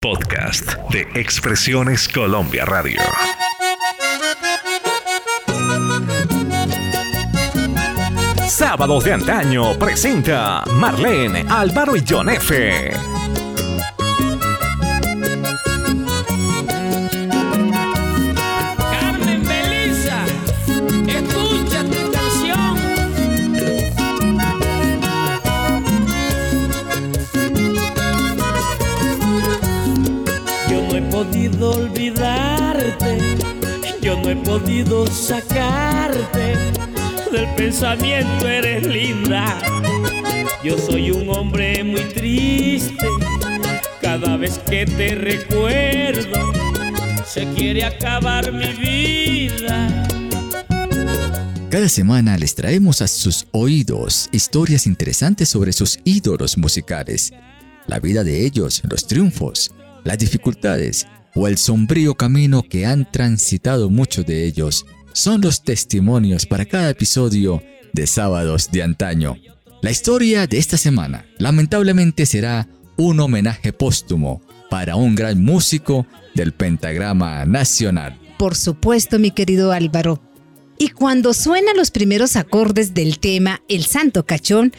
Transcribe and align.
Podcast 0.00 0.74
de 0.92 1.00
Expresiones 1.20 2.08
Colombia 2.08 2.64
Radio. 2.64 3.00
Sábados 8.46 9.02
de 9.02 9.14
antaño 9.14 9.76
presenta 9.76 10.62
Marlene, 10.74 11.44
Álvaro 11.48 11.96
y 11.96 12.04
John 12.08 12.28
F. 12.28 12.92
sacarte 35.10 36.56
del 37.32 37.54
pensamiento, 37.56 38.48
eres 38.48 38.86
linda. 38.86 39.58
Yo 40.62 40.76
soy 40.78 41.10
un 41.10 41.28
hombre 41.30 41.84
muy 41.84 42.02
triste, 42.02 43.06
cada 44.00 44.36
vez 44.36 44.58
que 44.58 44.86
te 44.86 45.14
recuerdo 45.14 46.52
se 47.26 47.46
quiere 47.54 47.84
acabar 47.84 48.52
mi 48.52 48.72
vida. 48.72 50.08
Cada 51.70 51.88
semana 51.90 52.38
les 52.38 52.54
traemos 52.54 53.02
a 53.02 53.08
sus 53.08 53.46
oídos 53.52 54.30
historias 54.32 54.86
interesantes 54.86 55.50
sobre 55.50 55.72
sus 55.72 55.98
ídolos 56.04 56.56
musicales, 56.56 57.34
la 57.86 58.00
vida 58.00 58.24
de 58.24 58.46
ellos, 58.46 58.82
los 58.88 59.06
triunfos, 59.06 59.70
las 60.04 60.18
dificultades 60.18 61.06
o 61.34 61.46
el 61.46 61.58
sombrío 61.58 62.14
camino 62.14 62.62
que 62.62 62.86
han 62.86 63.10
transitado 63.10 63.90
muchos 63.90 64.24
de 64.24 64.46
ellos. 64.46 64.86
Son 65.18 65.40
los 65.40 65.64
testimonios 65.64 66.46
para 66.46 66.64
cada 66.64 66.90
episodio 66.90 67.60
de 67.92 68.06
Sábados 68.06 68.70
de 68.70 68.84
Antaño. 68.84 69.36
La 69.82 69.90
historia 69.90 70.46
de 70.46 70.58
esta 70.58 70.76
semana 70.76 71.26
lamentablemente 71.38 72.24
será 72.24 72.68
un 72.96 73.18
homenaje 73.18 73.72
póstumo 73.72 74.40
para 74.70 74.94
un 74.94 75.16
gran 75.16 75.42
músico 75.42 76.06
del 76.36 76.52
pentagrama 76.52 77.44
nacional. 77.46 78.16
Por 78.38 78.54
supuesto, 78.54 79.18
mi 79.18 79.32
querido 79.32 79.72
Álvaro. 79.72 80.22
Y 80.78 80.90
cuando 80.90 81.34
suenan 81.34 81.76
los 81.76 81.90
primeros 81.90 82.36
acordes 82.36 82.94
del 82.94 83.18
tema 83.18 83.60
El 83.68 83.86
Santo 83.86 84.24
Cachón, 84.24 84.72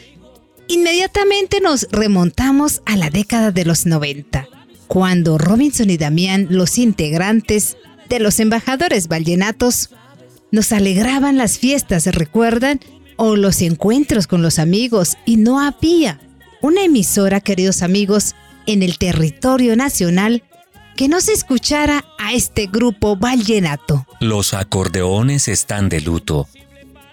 inmediatamente 0.68 1.60
nos 1.60 1.86
remontamos 1.92 2.80
a 2.86 2.96
la 2.96 3.10
década 3.10 3.52
de 3.52 3.66
los 3.66 3.84
90, 3.84 4.48
cuando 4.86 5.36
Robinson 5.36 5.90
y 5.90 5.98
Damián, 5.98 6.46
los 6.48 6.78
integrantes 6.78 7.76
de 8.08 8.20
los 8.20 8.40
embajadores 8.40 9.06
vallenatos, 9.06 9.90
nos 10.52 10.72
alegraban 10.72 11.36
las 11.36 11.58
fiestas, 11.58 12.04
¿se 12.04 12.12
recuerdan? 12.12 12.80
O 13.16 13.36
los 13.36 13.60
encuentros 13.62 14.26
con 14.26 14.42
los 14.42 14.58
amigos, 14.58 15.16
y 15.24 15.36
no 15.36 15.60
había 15.60 16.20
una 16.62 16.84
emisora, 16.84 17.40
queridos 17.40 17.82
amigos, 17.82 18.34
en 18.66 18.82
el 18.82 18.98
territorio 18.98 19.76
nacional 19.76 20.42
que 20.96 21.08
no 21.08 21.20
se 21.20 21.32
escuchara 21.32 22.04
a 22.18 22.34
este 22.34 22.66
grupo 22.66 23.16
vallenato. 23.16 24.06
Los 24.20 24.52
acordeones 24.52 25.48
están 25.48 25.88
de 25.88 26.00
luto, 26.00 26.46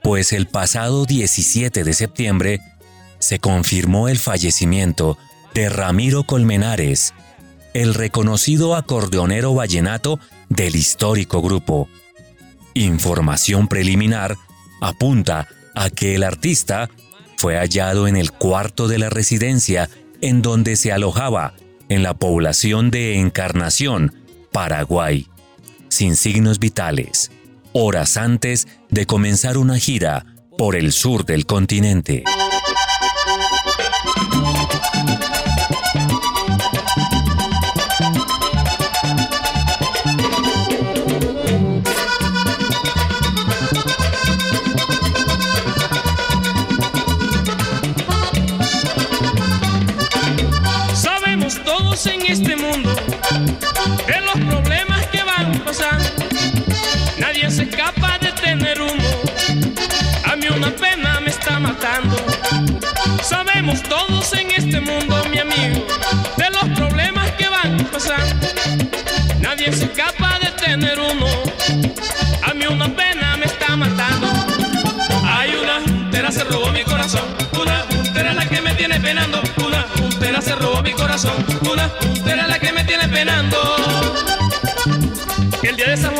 pues 0.03 0.33
el 0.33 0.47
pasado 0.47 1.05
17 1.05 1.83
de 1.83 1.93
septiembre 1.93 2.61
se 3.19 3.39
confirmó 3.39 4.09
el 4.09 4.19
fallecimiento 4.19 5.17
de 5.53 5.69
Ramiro 5.69 6.23
Colmenares, 6.23 7.13
el 7.73 7.93
reconocido 7.93 8.75
acordeonero 8.75 9.53
vallenato 9.53 10.19
del 10.49 10.75
histórico 10.75 11.41
grupo. 11.41 11.87
Información 12.77 13.67
preliminar 13.67 14.37
apunta 14.81 15.47
a 15.73 15.89
que 15.89 16.13
el 16.13 16.21
artista 16.21 16.91
fue 17.35 17.57
hallado 17.57 18.07
en 18.07 18.15
el 18.15 18.31
cuarto 18.31 18.87
de 18.87 18.99
la 18.99 19.09
residencia 19.09 19.89
en 20.21 20.43
donde 20.43 20.75
se 20.75 20.91
alojaba 20.91 21.55
en 21.89 22.03
la 22.03 22.13
población 22.13 22.91
de 22.91 23.19
Encarnación, 23.19 24.13
Paraguay, 24.51 25.25
sin 25.89 26.15
signos 26.15 26.59
vitales, 26.59 27.31
horas 27.73 28.15
antes 28.15 28.67
de 28.91 29.07
comenzar 29.07 29.57
una 29.57 29.79
gira 29.79 30.27
por 30.55 30.75
el 30.75 30.91
sur 30.91 31.25
del 31.25 31.47
continente. 31.47 32.25
Nadie 57.19 57.51
se 57.51 57.63
escapa 57.63 58.17
de 58.19 58.31
tener 58.31 58.81
uno. 58.81 59.03
A 60.25 60.35
mí 60.35 60.47
una 60.47 60.71
pena 60.71 61.19
me 61.19 61.29
está 61.29 61.59
matando. 61.59 62.15
Sabemos 63.21 63.83
todos 63.83 64.33
en 64.33 64.49
este 64.51 64.79
mundo, 64.79 65.23
mi 65.29 65.37
amigo, 65.37 65.85
de 66.37 66.49
los 66.49 66.77
problemas 66.77 67.29
que 67.33 67.47
van 67.49 67.77
pasando. 67.91 68.47
Nadie 69.39 69.71
se 69.71 69.85
escapa 69.85 70.16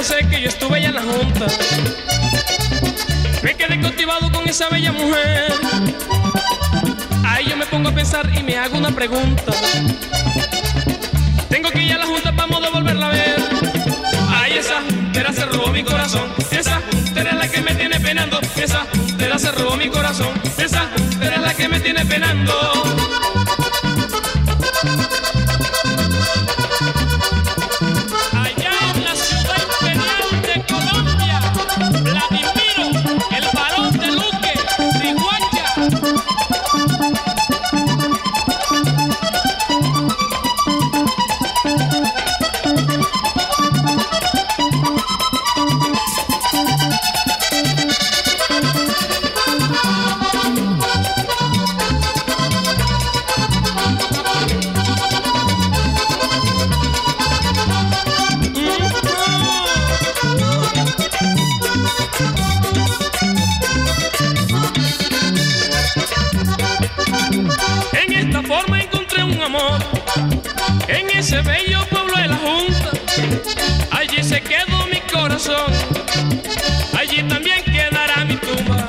José 0.07 0.25
que 0.29 0.39
yo 0.39 0.47
estuve 0.47 0.77
allá 0.77 0.87
en 0.87 0.95
la 0.95 1.01
junta. 1.01 1.47
Me 3.43 3.55
quedé 3.55 3.81
cautivado 3.81 4.31
con 4.31 4.47
esa 4.47 4.69
bella 4.69 4.93
mujer. 4.93 5.51
Ahí 7.25 7.49
yo 7.49 7.57
me 7.57 7.65
pongo 7.65 7.89
a 7.89 7.91
pensar 7.91 8.29
y 8.33 8.41
me 8.41 8.57
hago 8.57 8.77
una 8.77 8.91
pregunta. 8.91 9.51
Tengo 11.49 11.69
que 11.71 11.83
ir 11.83 11.91
a 11.91 11.97
la 11.97 12.05
junta 12.05 12.31
para 12.33 12.47
modo 12.47 12.71
volverla 12.71 13.07
a 13.07 13.09
ver. 13.09 13.35
Ay, 14.29 14.53
esa 14.53 14.81
juntera 14.81 15.33
se 15.33 15.45
robó 15.45 15.73
mi 15.73 15.83
corazón. 15.83 16.31
Esa 16.51 16.81
juntera 16.89 17.31
es 17.31 17.37
la 17.37 17.49
que 17.49 17.61
me 17.61 17.75
tiene 17.75 17.99
penando. 17.99 18.39
Esa 18.55 18.87
juntera 18.93 19.37
se 19.37 19.51
robó 19.51 19.75
mi 19.75 19.89
corazón. 19.89 20.41
Esa 20.57 20.89
juntera 20.95 21.35
es 21.35 21.41
la 21.41 21.53
que 21.53 21.67
me 21.67 21.81
tiene 21.81 22.05
penando. 22.05 22.76
Allí 73.91 74.23
se 74.23 74.41
quedó 74.41 74.87
mi 74.87 74.99
corazón, 75.01 75.71
allí 76.97 77.23
también 77.23 77.63
quedará 77.63 78.23
mi 78.25 78.35
tumba. 78.35 78.87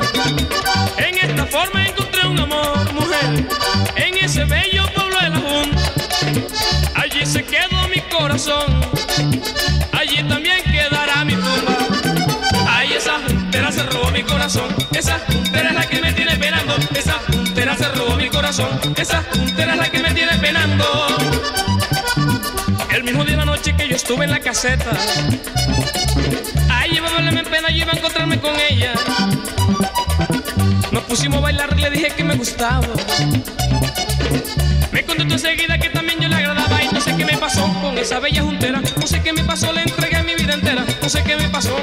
En 0.96 1.18
esta 1.18 1.46
forma 1.46 1.86
encontré 1.86 2.26
un 2.26 2.38
amor, 2.38 2.92
mujer, 2.92 3.46
en 3.96 4.16
ese 4.18 4.44
bello 4.44 4.84
pueblo 4.94 5.20
de 5.20 5.30
la 5.30 5.38
Junta. 5.38 5.92
Allí 6.94 7.26
se 7.26 7.44
quedó 7.44 7.88
mi 7.88 8.00
corazón, 8.02 8.80
allí 9.92 10.22
también 10.28 10.62
quedará 10.64 11.24
mi 11.24 11.34
tumba. 11.34 11.76
Ay, 12.68 12.94
esa 12.94 13.18
juntera 13.26 13.72
se 13.72 13.82
robó 13.84 14.10
mi 14.10 14.22
corazón, 14.22 14.68
esa 14.92 15.18
juntera 15.26 15.70
es 15.70 15.74
la 15.74 15.86
que 15.86 16.00
me 16.00 16.12
tiene 16.12 16.36
penando, 16.36 16.76
esa 16.94 17.14
juntera 17.26 17.76
se 17.76 17.88
robó 17.88 18.16
mi 18.16 18.28
corazón, 18.28 18.68
esa 18.96 19.24
juntera 19.32 19.72
es 19.72 19.78
la 19.78 19.88
que 19.90 20.02
me 20.02 20.14
tiene 20.14 20.36
penando. 20.38 20.97
Estuve 24.08 24.24
en 24.24 24.30
la 24.30 24.40
caseta. 24.40 24.90
Ay, 26.70 26.92
llevaba 26.92 27.18
en 27.18 27.44
pena, 27.44 27.68
yo 27.68 27.76
iba 27.76 27.92
a 27.92 27.96
encontrarme 27.96 28.40
con 28.40 28.54
ella. 28.70 28.94
Nos 30.90 31.02
pusimos 31.04 31.36
a 31.36 31.40
bailar, 31.42 31.78
le 31.78 31.90
dije 31.90 32.08
que 32.16 32.24
me 32.24 32.34
gustaba. 32.34 32.86
Me 34.92 35.04
contestó 35.04 35.34
enseguida 35.34 35.76
que 35.78 35.90
también 35.90 36.20
yo 36.20 36.28
le 36.28 36.36
agradaba 36.36 36.82
y 36.82 36.88
no 36.88 37.02
sé 37.02 37.14
qué 37.18 37.26
me 37.26 37.36
pasó 37.36 37.70
con 37.82 37.98
esa 37.98 38.18
bella 38.18 38.40
juntera. 38.40 38.80
No 38.80 39.06
sé 39.06 39.20
qué 39.20 39.34
me 39.34 39.44
pasó, 39.44 39.74
le 39.74 39.82
entregué 39.82 40.22
mi 40.22 40.34
vida 40.36 40.54
entera. 40.54 40.86
No 41.02 41.08
sé 41.10 41.22
qué 41.22 41.36
me 41.36 41.50
pasó 41.50 41.76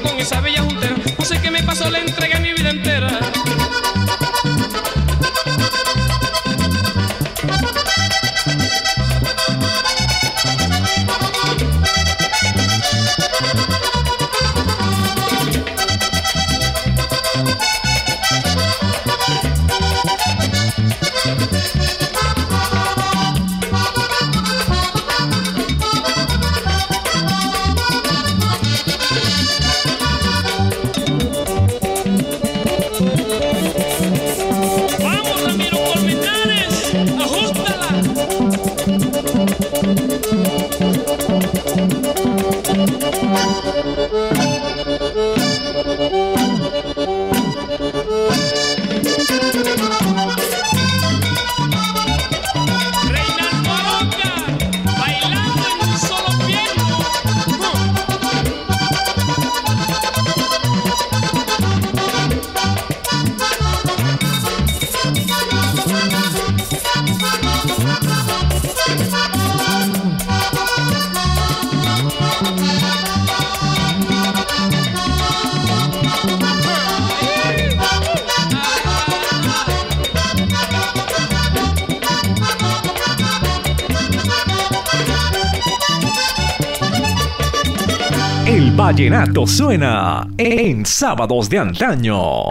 Vallenato 88.95 89.45
suena 89.45 90.25
en 90.37 90.85
sábados 90.85 91.49
de 91.49 91.59
antaño. 91.59 92.43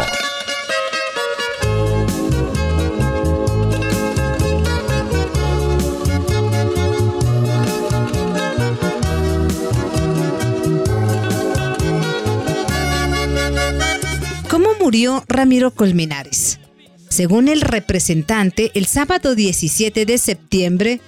¿Cómo 14.51 14.69
murió 14.79 15.25
Ramiro 15.27 15.71
Colmenares? 15.71 16.61
Según 17.09 17.49
el 17.49 17.63
representante, 17.63 18.71
el 18.75 18.85
sábado 18.85 19.35
17 19.35 20.05
de 20.05 20.19
septiembre 20.19 21.01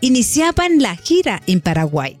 iniciaban 0.00 0.80
la 0.80 0.94
gira 0.94 1.42
en 1.48 1.60
Paraguay 1.60 2.20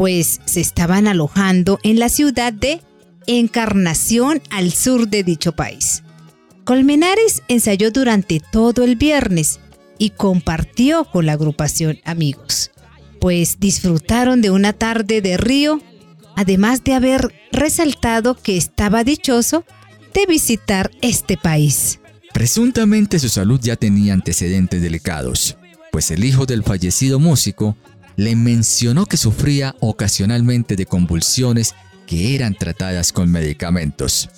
pues 0.00 0.40
se 0.46 0.62
estaban 0.62 1.06
alojando 1.06 1.78
en 1.82 1.98
la 1.98 2.08
ciudad 2.08 2.54
de 2.54 2.80
Encarnación 3.26 4.40
al 4.48 4.72
sur 4.72 5.08
de 5.08 5.22
dicho 5.22 5.52
país. 5.52 6.04
Colmenares 6.64 7.42
ensayó 7.48 7.90
durante 7.90 8.40
todo 8.40 8.82
el 8.82 8.96
viernes 8.96 9.60
y 9.98 10.08
compartió 10.08 11.04
con 11.04 11.26
la 11.26 11.32
agrupación 11.32 11.98
amigos, 12.06 12.70
pues 13.20 13.60
disfrutaron 13.60 14.40
de 14.40 14.50
una 14.50 14.72
tarde 14.72 15.20
de 15.20 15.36
río, 15.36 15.82
además 16.34 16.82
de 16.82 16.94
haber 16.94 17.34
resaltado 17.52 18.36
que 18.36 18.56
estaba 18.56 19.04
dichoso 19.04 19.66
de 20.14 20.24
visitar 20.24 20.90
este 21.02 21.36
país. 21.36 22.00
Presuntamente 22.32 23.18
su 23.18 23.28
salud 23.28 23.60
ya 23.62 23.76
tenía 23.76 24.14
antecedentes 24.14 24.80
delicados, 24.80 25.58
pues 25.92 26.10
el 26.10 26.24
hijo 26.24 26.46
del 26.46 26.62
fallecido 26.62 27.18
músico 27.18 27.76
le 28.16 28.36
mencionó 28.36 29.06
que 29.06 29.16
sufría 29.16 29.74
ocasionalmente 29.80 30.76
de 30.76 30.86
convulsiones 30.86 31.74
que 32.06 32.34
eran 32.34 32.54
tratadas 32.54 33.12
con 33.12 33.30
medicamentos. 33.30 34.28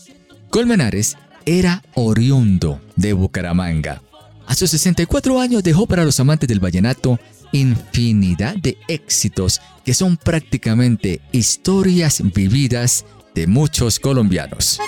Colmenares 0.50 1.16
era 1.46 1.82
oriundo 1.94 2.80
de 2.96 3.12
Bucaramanga. 3.12 4.02
A 4.46 4.54
sus 4.54 4.70
64 4.70 5.40
años 5.40 5.62
dejó 5.62 5.86
para 5.86 6.04
los 6.04 6.20
amantes 6.20 6.48
del 6.48 6.60
vallenato 6.60 7.18
infinidad 7.52 8.56
de 8.56 8.78
éxitos 8.88 9.60
que 9.84 9.94
son 9.94 10.16
prácticamente 10.16 11.20
historias 11.32 12.22
vividas 12.34 13.04
de 13.34 13.46
muchos 13.46 13.98
colombianos. 13.98 14.78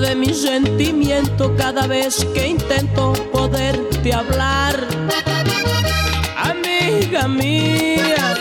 De 0.00 0.14
mi 0.14 0.34
sentimiento 0.34 1.56
cada 1.56 1.86
vez 1.86 2.24
que 2.34 2.48
intento 2.48 3.14
poderte 3.32 4.12
hablar. 4.12 4.76
Amiga 6.36 7.26
mía, 7.26 8.34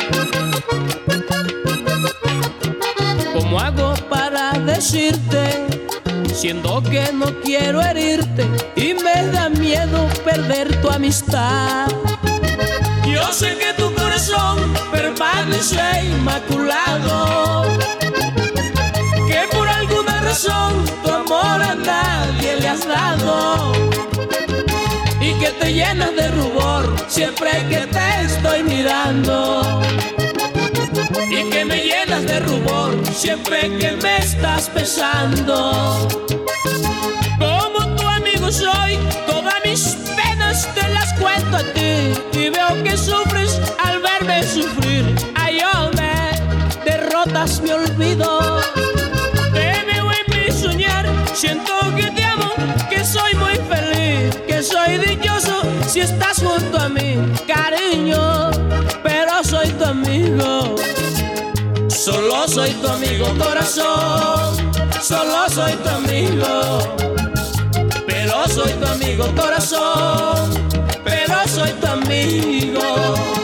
¿cómo 3.33 3.59
hago 3.59 3.93
para 4.09 4.51
decirte? 4.59 5.65
Siendo 6.33 6.83
que 6.83 7.11
no 7.13 7.27
quiero 7.41 7.81
herirte 7.81 8.45
y 8.75 8.93
me 8.95 9.27
da 9.31 9.47
miedo 9.47 10.09
perder 10.25 10.81
tu 10.81 10.89
amistad. 10.89 11.87
Yo 13.05 13.31
sé 13.31 13.57
que 13.57 13.73
tu 13.81 13.93
corazón 13.95 14.73
permanece 14.91 15.79
inmaculado 16.03 17.86
tu 20.45 21.09
amor 21.09 21.61
a 21.63 21.73
nadie 21.73 22.57
le 22.59 22.67
has 22.67 22.87
dado. 22.87 23.71
Y 25.19 25.33
que 25.39 25.49
te 25.59 25.73
llenas 25.73 26.15
de 26.15 26.27
rubor 26.29 26.95
siempre 27.07 27.49
que 27.69 27.87
te 27.87 28.21
estoy 28.23 28.61
mirando. 28.63 29.81
Y 31.29 31.49
que 31.49 31.65
me 31.65 31.77
llenas 31.77 32.23
de 32.23 32.39
rubor 32.41 33.01
siempre 33.13 33.61
que 33.79 33.97
me 34.03 34.17
estás 34.17 34.71
besando. 34.73 36.07
Como 37.39 37.95
tu 37.95 38.07
amigo 38.07 38.51
soy, 38.51 38.99
todas 39.25 39.55
mis 39.65 39.97
penas 40.15 40.67
te 40.75 40.87
las 40.89 41.13
cuento 41.13 41.57
a 41.57 41.63
ti. 41.73 42.13
Y 42.33 42.49
veo 42.49 42.83
que 42.83 42.95
sufres 42.95 43.26
si 55.97 56.03
estás 56.03 56.37
junto 56.37 56.77
a 56.77 56.89
mí, 56.89 57.17
cariño, 57.47 58.51
pero 59.01 59.43
soy 59.43 59.69
tu 59.69 59.83
amigo. 59.83 60.75
Solo 61.87 62.47
soy 62.47 62.69
tu 62.73 62.87
amigo, 62.87 63.25
corazón. 63.39 64.71
Solo 65.01 65.49
soy 65.49 65.73
tu 65.73 65.89
amigo. 65.89 66.95
Pero 68.05 68.47
soy 68.47 68.73
tu 68.73 68.85
amigo, 68.85 69.25
corazón. 69.35 70.51
Pero 71.03 71.35
soy 71.47 71.71
tu 71.81 71.87
amigo. 71.87 73.36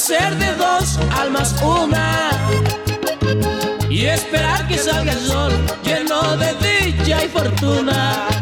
Hacer 0.00 0.34
de 0.38 0.54
dos 0.54 0.98
almas 1.14 1.54
una. 1.62 2.30
Y 3.90 4.06
esperar 4.06 4.66
que 4.66 4.78
salga 4.78 5.12
el 5.12 5.20
sol 5.20 5.52
lleno 5.84 6.38
de 6.38 6.54
dicha 6.54 7.22
y 7.22 7.28
fortuna. 7.28 8.39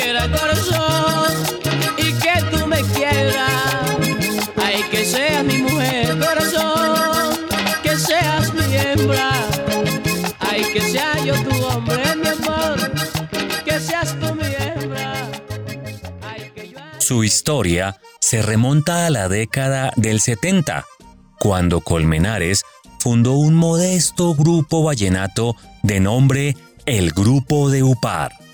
Quiera, 0.00 0.30
corazón, 0.30 1.32
y 1.96 2.12
que 2.12 2.34
tú 2.50 2.66
me 2.66 2.80
quieras. 2.94 3.84
Ay, 4.56 4.82
que 4.90 5.04
seas 5.04 5.44
mi 5.44 5.58
mujer, 5.58 6.18
corazón, 6.18 7.38
que 7.82 7.96
seas 7.96 8.52
mi 8.54 8.76
hembra. 8.76 9.30
Ay, 10.40 10.62
que 10.72 10.80
sea 10.80 11.24
yo 11.24 11.34
tu 11.42 11.54
hombre, 11.66 12.02
mi 12.16 12.28
amor, 12.28 12.92
que 13.64 13.80
seas 13.80 14.16
tú 14.20 14.34
mi 14.34 14.46
hembra. 14.46 15.12
Ay, 16.22 16.52
que 16.54 16.68
yo 16.70 16.78
Su 16.98 17.24
historia 17.24 17.96
se 18.20 18.42
remonta 18.42 19.06
a 19.06 19.10
la 19.10 19.28
década 19.28 19.92
del 19.96 20.20
70, 20.20 20.84
cuando 21.38 21.80
Colmenares 21.80 22.62
fundó 23.00 23.32
un 23.34 23.54
modesto 23.54 24.34
grupo 24.34 24.82
vallenato 24.82 25.56
de 25.82 26.00
nombre 26.00 26.56
El 26.84 27.12
Grupo 27.12 27.70
de 27.70 27.82
Upar. 27.82 28.47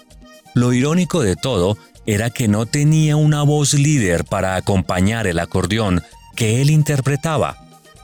Lo 0.55 0.73
irónico 0.73 1.23
de 1.23 1.37
todo 1.37 1.77
era 2.07 2.31
que 2.31 2.49
no 2.49 2.67
tenía 2.67 3.17
una 3.17 3.43
voz 3.43 3.75
líder 3.75 4.25
para 4.25 4.57
acompañar 4.57 5.27
el 5.27 5.39
acordeón 5.39 6.03
que 6.37 6.63
él 6.63 6.71
interpretaba. 6.71 7.59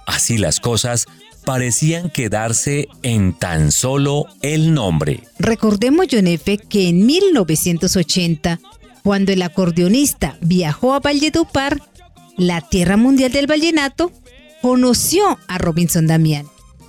Así 0.07 0.38
las 0.38 0.59
cosas 0.59 1.07
parecían 1.45 2.11
quedarse 2.11 2.88
en 3.02 3.33
tan 3.33 3.73
solo 3.73 4.26
el 4.42 4.75
nombre. 4.75 5.25
Recordemos, 5.38 6.07
F., 6.11 6.59
que 6.59 6.88
en 6.88 7.07
1980, 7.07 8.61
cuando 9.02 9.33
el 9.33 9.42
acordeonista 9.42 10.37
viajó 10.40 10.95
a 10.95 11.00
Valledupar, 11.00 11.80
la 12.37 12.61
tierra 12.62 12.97
mundial 12.97 13.33
del 13.33 13.47
vallenato, 13.47 14.12
conoció 14.62 15.38
a 15.47 15.59
Robinson 15.59 16.07
Damián, 16.07 16.47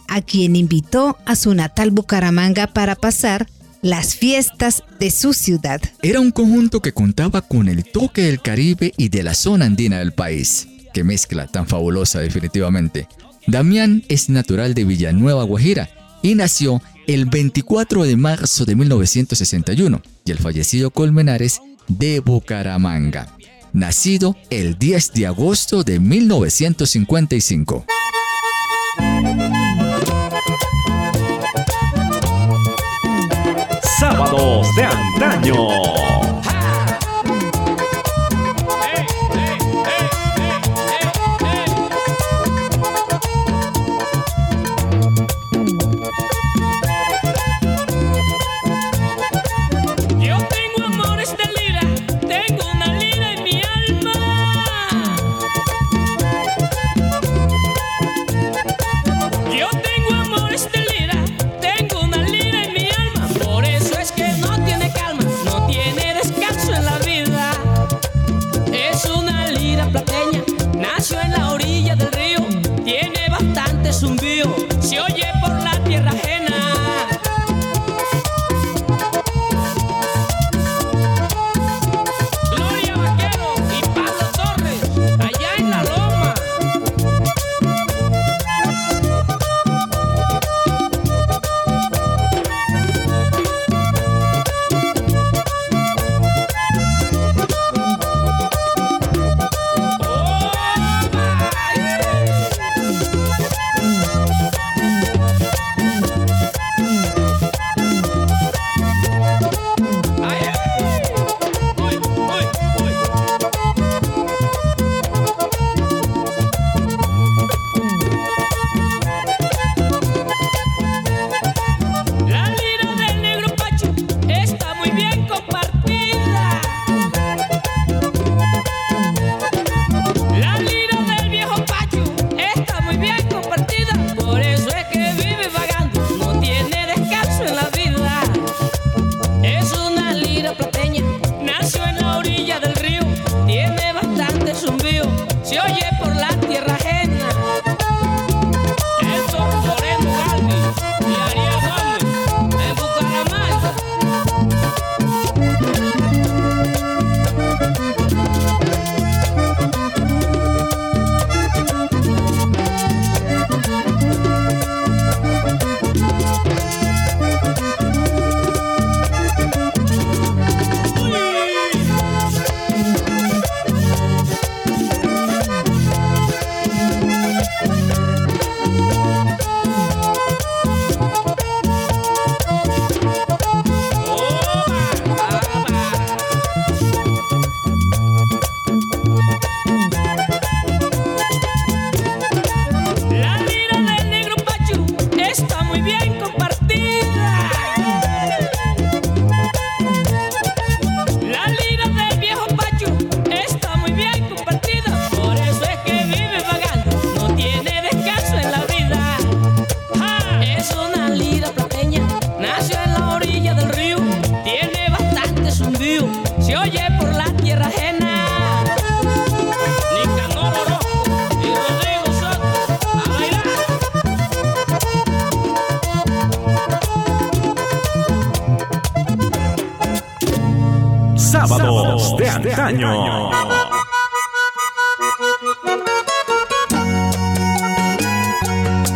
a 0.08 0.22
quien 0.22 0.56
invitó 0.56 1.18
a 1.26 1.36
su 1.36 1.54
natal 1.54 1.92
Bucaramanga 1.92 2.68
para 2.68 2.96
pasar 2.96 3.48
las 3.82 4.16
fiestas 4.16 4.84
de 5.00 5.12
su 5.12 5.34
ciudad. 5.34 5.82
Era 6.02 6.20
un 6.20 6.32
conjunto 6.32 6.82
que 6.82 6.94
contaba 6.94 7.42
con 7.42 7.68
el 7.68 7.84
toque 7.84 8.24
del 8.24 8.42
Caribe 8.42 8.94
y 8.98 9.10
de 9.10 9.24
la 9.24 9.34
zona 9.34 9.66
andina 9.66 10.00
del 10.00 10.14
país. 10.14 10.68
Qué 10.94 11.04
mezcla 11.04 11.48
tan 11.48 11.68
fabulosa 11.68 12.20
definitivamente. 12.20 13.08
Damián 13.48 14.04
es 14.08 14.30
natural 14.30 14.74
de 14.74 14.84
Villanueva, 14.86 15.44
Guajira, 15.44 15.90
y 16.22 16.36
nació 16.36 16.82
el 17.08 17.26
24 17.26 18.04
de 18.04 18.16
marzo 18.16 18.66
de 18.66 18.76
1961, 18.76 20.02
y 20.26 20.32
el 20.32 20.38
fallecido 20.38 20.92
Colmenares 20.92 21.60
de 21.88 22.20
Bucaramanga, 22.20 23.36
nacido 23.74 24.38
el 24.50 24.78
10 24.78 25.14
de 25.14 25.28
agosto 25.28 25.84
de 25.84 26.00
1955. 26.00 27.86
Sábados 34.42 34.76
de 34.76 34.84
antaño. 34.84 36.31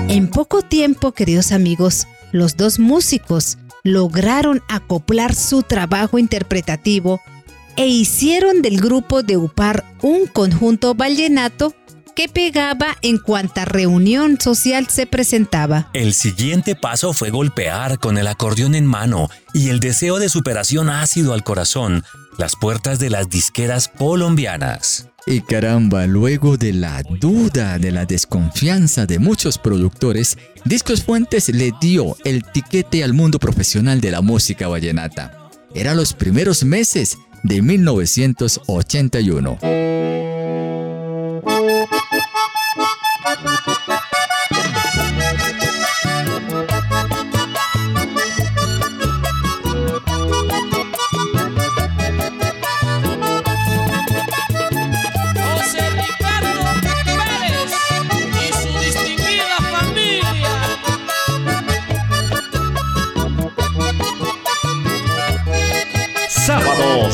En 0.08 0.30
poco 0.30 0.62
tiempo, 0.62 1.12
queridos 1.12 1.52
amigos, 1.52 2.08
los 2.32 2.56
dos 2.56 2.80
músicos 2.80 3.58
lograron 3.84 4.62
acoplar 4.70 5.36
su 5.36 5.62
trabajo 5.62 6.18
interpretativo 6.20 7.20
e 7.76 7.88
hicieron 7.88 8.62
del 8.62 8.80
grupo 8.80 9.24
de 9.24 9.36
Upar 9.36 9.84
un 10.02 10.28
conjunto 10.28 10.96
vallenato 10.96 11.74
que 12.16 12.30
pegaba 12.30 12.98
en 13.02 13.18
cuanta 13.18 13.66
reunión 13.66 14.40
social 14.40 14.88
se 14.90 15.06
presentaba. 15.06 15.90
El 15.94 16.14
siguiente 16.14 16.76
paso 16.76 17.14
fue 17.14 17.30
golpear 17.30 18.00
con 18.00 18.18
el 18.18 18.28
acordeón 18.28 18.74
en 18.74 18.86
mano 18.86 19.30
y 19.54 19.70
el 19.70 19.80
deseo 19.80 20.18
de 20.18 20.30
superación 20.30 20.90
ácido 20.90 21.34
al 21.34 21.44
corazón 21.44 22.04
las 22.38 22.56
puertas 22.56 23.00
de 23.00 23.10
las 23.10 23.30
disqueras 23.30 23.88
colombianas. 23.88 25.08
Y 25.28 25.42
caramba, 25.42 26.06
luego 26.06 26.56
de 26.58 26.74
la 26.74 27.02
duda, 27.02 27.80
de 27.80 27.92
la 27.92 28.06
desconfianza 28.06 29.08
de 29.08 29.20
muchos 29.20 29.58
productores, 29.58 30.38
Discos 30.66 31.04
Fuentes 31.04 31.50
le 31.50 31.72
dio 31.82 32.16
el 32.24 32.44
tiquete 32.44 33.04
al 33.04 33.14
mundo 33.14 33.40
profesional 33.40 34.02
de 34.02 34.12
la 34.12 34.22
música 34.22 34.68
vallenata. 34.68 35.50
Era 35.74 35.96
los 35.96 36.14
primeros 36.14 36.64
meses 36.64 37.18
de 37.44 37.64
1981. 37.64 40.35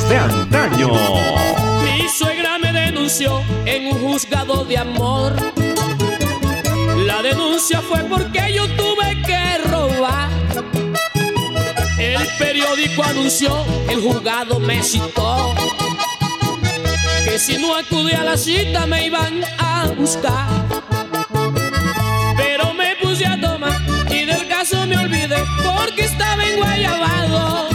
De 0.08 0.18
antaño. 0.18 0.90
Mi 1.84 2.08
suegra 2.10 2.58
me 2.58 2.72
denunció 2.72 3.42
en 3.66 3.88
un 3.88 4.00
juzgado 4.00 4.66
de 4.66 4.78
amor. 4.78 5.61
La 7.32 7.38
denuncia 7.38 7.82
fue 7.82 8.04
porque 8.04 8.54
yo 8.54 8.68
tuve 8.76 9.22
que 9.22 9.58
robar. 9.70 10.30
El 11.98 12.28
periódico 12.38 13.04
anunció, 13.04 13.66
el 13.90 14.02
juzgado 14.02 14.60
me 14.60 14.84
citó. 14.84 15.54
Que 17.24 17.40
si 17.40 17.58
no 17.58 17.76
acudía 17.76 18.22
a 18.22 18.24
la 18.26 18.38
cita 18.38 18.86
me 18.86 19.06
iban 19.06 19.46
a 19.60 19.88
buscar. 19.98 20.46
Pero 22.36 22.74
me 22.74 22.98
puse 23.02 23.26
a 23.26 23.40
tomar 23.40 23.80
y 24.10 24.26
del 24.26 24.48
caso 24.50 24.86
me 24.86 24.98
olvidé 24.98 25.42
porque 25.64 26.04
estaba 26.04 26.44
en 26.46 26.58
Guayabado. 26.58 27.70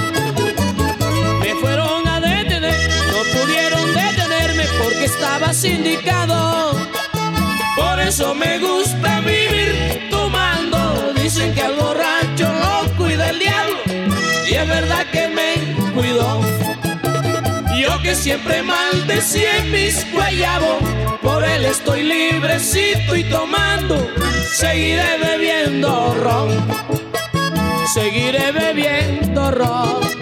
Me 1.40 1.54
fueron 1.54 2.06
a 2.06 2.20
detener, 2.20 2.90
no 3.10 3.40
pudieron 3.40 3.94
detenerme 3.94 4.64
porque 4.82 5.04
estaba 5.06 5.54
sindicado. 5.54 6.85
Eso 8.06 8.34
me 8.34 8.58
gusta 8.58 9.20
vivir 9.20 10.08
tomando. 10.10 11.12
Dicen 11.14 11.54
que 11.54 11.62
al 11.62 11.74
borracho 11.74 12.48
lo 12.52 12.96
cuida 12.96 13.30
el 13.30 13.38
diablo. 13.38 13.78
Y 14.48 14.54
es 14.54 14.68
verdad 14.68 15.06
que 15.10 15.28
me 15.28 15.92
cuidó. 15.92 16.40
Yo 17.76 18.00
que 18.02 18.14
siempre 18.14 18.62
maldecía 18.62 19.58
en 19.58 19.72
mis 19.72 20.12
guayabos. 20.12 20.78
Por 21.20 21.44
él 21.44 21.64
estoy 21.64 22.04
librecito 22.04 23.16
y 23.16 23.24
tomando. 23.24 24.08
Seguiré 24.54 25.18
bebiendo 25.18 26.14
ron. 26.14 26.48
Seguiré 27.92 28.52
bebiendo 28.52 29.50
ron 29.50 30.16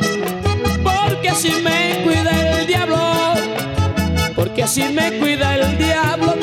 porque 1.24 1.28
así 1.28 1.50
me 1.62 2.02
cuida 2.04 2.60
el 2.60 2.66
diablo, 2.66 2.98
porque 4.34 4.62
así 4.62 4.84
me 4.92 5.18
cuida 5.18 5.56
el 5.56 5.78
diablo, 5.78 6.33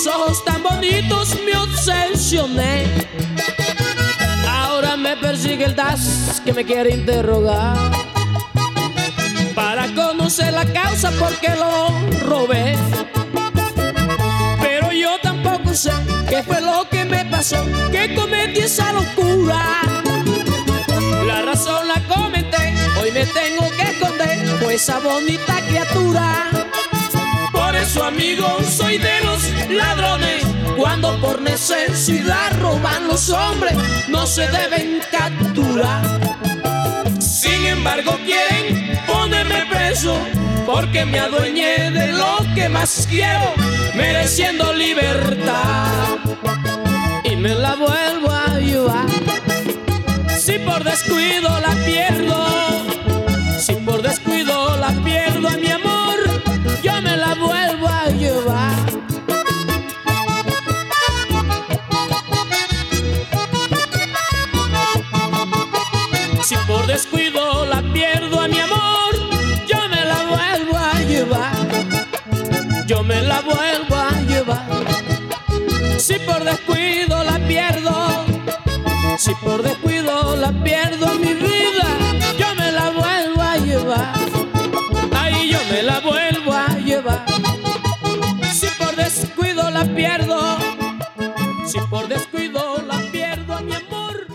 Esos 0.00 0.14
ojos 0.14 0.44
tan 0.44 0.62
bonitos 0.62 1.36
me 1.44 1.58
obsesioné. 1.58 2.86
Ahora 4.48 4.96
me 4.96 5.16
persigue 5.16 5.64
el 5.64 5.74
DAS 5.74 6.40
que 6.44 6.52
me 6.52 6.64
quiere 6.64 6.90
interrogar. 6.90 7.76
Para 9.56 9.92
conocer 9.96 10.52
la 10.52 10.64
causa 10.66 11.10
por 11.10 11.34
qué 11.40 11.48
lo 11.56 11.88
robé. 12.28 12.76
Pero 14.60 14.92
yo 14.92 15.18
tampoco 15.20 15.74
sé 15.74 15.90
qué 16.28 16.44
fue 16.44 16.60
lo 16.60 16.88
que 16.88 17.04
me 17.04 17.24
pasó, 17.24 17.56
que 17.90 18.14
cometí 18.14 18.60
esa 18.60 18.92
locura. 18.92 19.80
La 21.26 21.42
razón 21.42 21.88
la 21.88 22.00
comenté, 22.06 22.72
hoy 23.02 23.10
me 23.10 23.26
tengo 23.26 23.68
que 23.76 23.82
esconder 23.82 24.58
por 24.60 24.70
esa 24.70 25.00
bonita 25.00 25.60
criatura. 25.66 26.57
Eso, 27.98 28.06
amigo, 28.06 28.46
soy 28.62 28.96
de 28.98 29.20
los 29.24 29.70
ladrones. 29.70 30.44
Cuando 30.76 31.20
por 31.20 31.42
necesidad 31.42 32.52
roban 32.60 33.08
los 33.08 33.28
hombres, 33.30 33.74
no 34.06 34.24
se 34.24 34.46
deben 34.46 35.00
capturar. 35.10 36.04
Sin 37.18 37.66
embargo, 37.66 38.16
quieren 38.24 39.00
ponerme 39.04 39.66
preso 39.66 40.16
porque 40.64 41.04
me 41.06 41.18
adueñé 41.18 41.90
de 41.90 42.12
lo 42.12 42.36
que 42.54 42.68
más 42.68 43.04
quiero, 43.10 43.52
mereciendo 43.96 44.72
libertad. 44.74 46.18
Y 47.24 47.34
me 47.34 47.52
la 47.52 47.74
vuelvo 47.74 48.30
a 48.30 48.60
llevar. 48.60 49.06
Si 50.38 50.56
por 50.60 50.84
descuido 50.84 51.48
la 51.60 51.74
pierdo, 51.84 52.87
Si 76.08 76.18
por 76.20 76.42
descuido 76.42 77.22
la 77.22 77.38
pierdo, 77.46 78.24
si 79.18 79.34
por 79.44 79.62
descuido 79.62 80.36
la 80.36 80.50
pierdo 80.64 81.14
mi 81.16 81.34
vida, 81.34 81.86
yo 82.38 82.54
me 82.54 82.72
la 82.72 82.88
vuelvo 82.88 83.42
a 83.42 83.56
llevar. 83.58 84.14
Ahí 85.14 85.52
yo 85.52 85.58
me 85.70 85.82
la 85.82 86.00
vuelvo 86.00 86.54
a 86.54 86.68
llevar. 86.78 87.26
Si 88.54 88.68
por 88.78 88.96
descuido 88.96 89.70
la 89.70 89.84
pierdo, 89.84 90.56
si 91.66 91.78
por 91.90 92.08
descuido 92.08 92.82
la 92.88 93.00
pierdo 93.12 93.60
mi 93.60 93.74
amor, 93.74 94.26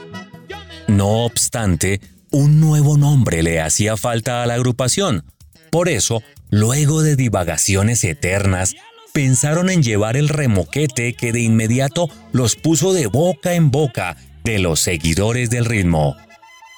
No 0.86 1.26
obstante, 1.26 2.02
un 2.30 2.60
nuevo 2.60 2.98
nombre 2.98 3.42
le 3.42 3.60
hacía 3.60 3.98
falta 3.98 4.44
a 4.44 4.46
la 4.46 4.54
agrupación. 4.54 5.26
Por 5.72 5.90
eso, 5.90 6.22
luego 6.52 7.02
de 7.02 7.16
divagaciones 7.16 8.04
eternas, 8.04 8.76
pensaron 9.14 9.70
en 9.70 9.84
llevar 9.84 10.18
el 10.18 10.28
remoquete 10.28 11.14
que 11.14 11.32
de 11.32 11.40
inmediato 11.40 12.10
los 12.32 12.56
puso 12.56 12.94
de 12.94 13.06
boca 13.08 13.54
en 13.54 13.70
boca 13.70 14.18
de 14.44 14.58
los 14.58 14.80
seguidores 14.80 15.52
del 15.52 15.66
ritmo. 15.66 16.18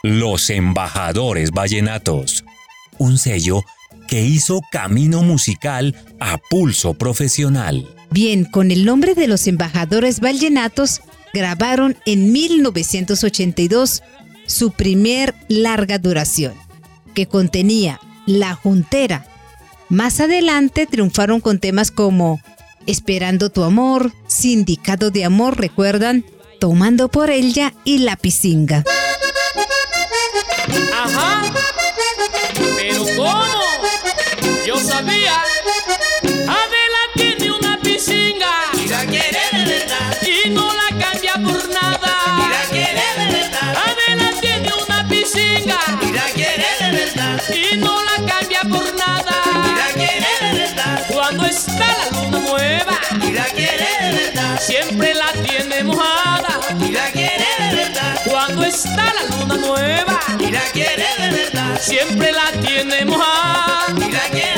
Los 0.04 0.50
Embajadores 0.50 1.52
Vallenatos. 1.52 2.44
Un 2.98 3.18
sello 3.18 3.64
que 4.08 4.22
hizo 4.22 4.62
camino 4.70 5.24
musical 5.24 5.96
a 6.20 6.38
pulso 6.38 6.94
profesional. 6.94 7.88
Bien, 8.12 8.44
con 8.44 8.70
el 8.70 8.86
nombre 8.86 9.16
de 9.16 9.28
los 9.28 9.48
embajadores 9.48 10.20
vallenatos, 10.20 11.02
grabaron 11.34 11.98
en 12.06 12.32
1982 12.32 14.04
su 14.46 14.72
primer 14.72 15.34
larga 15.48 15.98
duración, 15.98 16.54
que 17.14 17.26
contenía 17.26 18.00
La 18.28 18.54
Juntera. 18.54 19.26
Más 19.96 20.20
adelante 20.20 20.88
triunfaron 20.88 21.40
con 21.40 21.58
temas 21.60 21.90
como 21.90 22.42
Esperando 22.86 23.50
tu 23.50 23.64
amor, 23.64 24.12
Sindicato 24.28 25.10
de 25.10 25.24
Amor, 25.24 25.58
recuerdan, 25.58 26.26
Tomando 26.60 27.08
por 27.08 27.30
ella 27.30 27.74
y 27.86 28.00
La 28.00 28.18
Pisinga. 28.18 28.84
Ajá. 30.94 31.44
Pero 32.76 33.06
¿cómo? 33.16 33.62
Yo 34.68 34.78
sabía. 34.80 35.42
Adela 36.24 37.02
tiene 37.16 37.52
una 37.54 37.80
pisinga. 37.80 38.52
Y 38.74 38.90
la 38.90 39.06
quiere 39.06 39.40
de 39.54 39.66
verdad. 39.66 40.18
Y 40.24 40.50
no 40.50 40.74
la 40.74 41.06
cambia 41.06 41.36
por 41.36 41.70
nada. 41.70 42.18
Y 42.38 42.50
la 42.50 42.64
quiere 42.70 43.04
de 43.18 43.32
verdad. 43.32 43.76
Adela 43.86 44.42
tiene 44.42 44.72
una 44.86 45.08
pisinga. 45.08 45.80
Y 46.02 46.12
la 46.12 46.26
quiere 46.34 46.68
de 46.82 46.92
verdad. 46.92 47.42
Y 47.54 47.78
no 47.78 47.96
la 48.04 48.26
cambia 48.26 48.62
por 48.64 48.85
quiere 60.72 61.06
de 61.18 61.30
verdad. 61.32 61.80
Siempre 61.82 62.32
la 62.32 62.52
tiene 62.62 63.06
mojada. 63.06 63.86
Y 63.98 64.12
la 64.12 64.30
quiere 64.32 64.55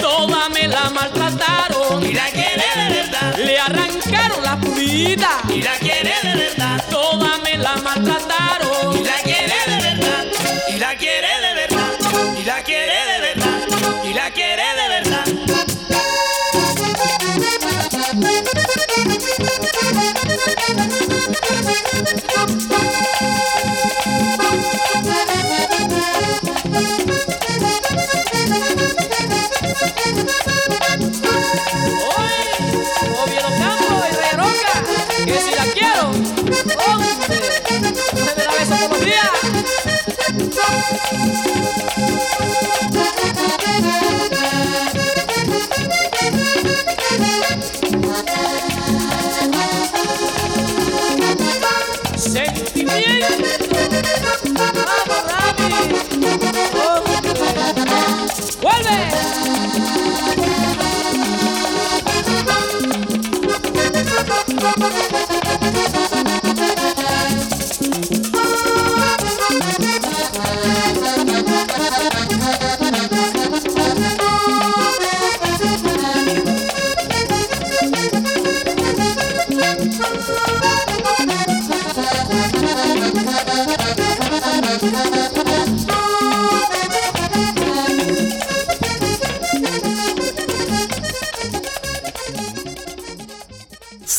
Toda 0.00 0.48
me 0.48 0.66
la 0.68 0.90
maltrataron, 0.90 2.12
la 2.14 2.26
quiere 2.30 2.64
de 2.76 2.94
verdad. 2.94 3.36
Le 3.38 3.58
arrancaron 3.58 4.42
la 4.42 4.56
plumita, 4.58 5.40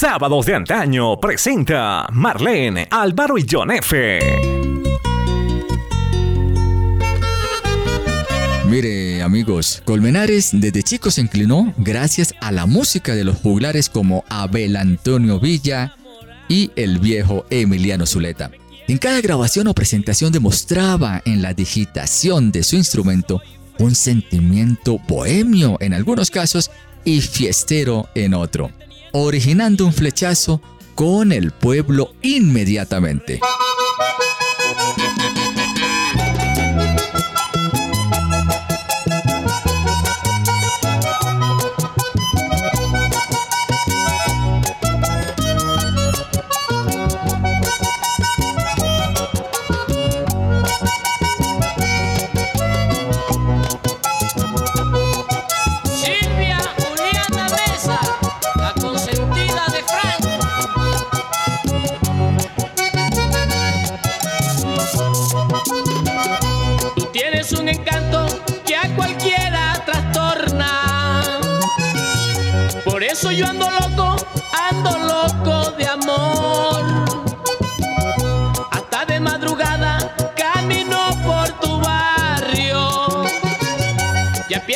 Sábados 0.08 0.46
de 0.46 0.54
antaño 0.54 1.20
presenta 1.20 2.06
Marlene, 2.12 2.88
Álvaro 2.92 3.40
y 3.40 3.46
John 3.50 3.72
F. 3.72 4.20
Mire, 8.70 9.24
amigos, 9.24 9.82
Colmenares 9.84 10.52
desde 10.54 10.84
chico 10.84 11.10
se 11.10 11.22
inclinó 11.22 11.74
gracias 11.78 12.36
a 12.40 12.52
la 12.52 12.68
música 12.68 13.16
de 13.16 13.24
los 13.24 13.38
juglares 13.38 13.90
como 13.90 14.24
Abel 14.30 14.76
Antonio 14.76 15.40
Villa 15.40 15.96
y 16.48 16.70
el 16.76 17.00
viejo 17.00 17.48
Emiliano 17.50 18.06
Zuleta. 18.06 18.52
En 18.88 19.00
cada 19.00 19.22
grabación 19.22 19.66
o 19.70 19.74
presentación 19.74 20.32
demostraba 20.32 21.24
en 21.26 21.42
la 21.42 21.56
digitación 21.56 22.52
de 22.52 22.62
su 22.62 22.76
instrumento 22.76 23.42
un 23.80 23.96
sentimiento 23.96 25.00
bohemio 25.08 25.78
en 25.80 25.96
algunos 25.96 26.30
casos 26.30 26.70
y 27.04 27.22
fiestero 27.22 28.08
en 28.14 28.36
otro, 28.36 28.70
originando 29.24 29.86
un 29.86 29.94
flechazo 29.94 30.62
con 30.94 31.32
el 31.32 31.52
pueblo 31.52 32.14
inmediatamente. 32.22 33.40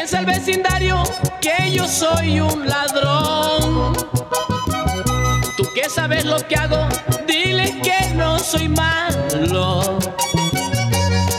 Piensa 0.10 0.20
el 0.20 0.26
vecindario 0.26 1.04
que 1.40 1.72
yo 1.72 1.88
soy 1.88 2.40
un 2.40 2.68
ladrón. 2.68 3.94
Tú 5.56 5.64
que 5.76 5.88
sabes 5.90 6.26
lo 6.26 6.38
que 6.48 6.56
hago, 6.56 6.88
dile 7.28 7.80
que 7.82 8.16
no 8.16 8.40
soy 8.40 8.70
malo. 8.70 10.00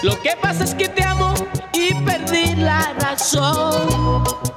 Lo 0.02 0.20
que 0.22 0.36
pasa 0.40 0.64
es 0.64 0.74
que 0.74 0.88
te 0.88 1.02
amo 1.02 1.34
y 1.72 1.94
perdí 2.04 2.54
la 2.56 2.92
razón. 3.00 4.49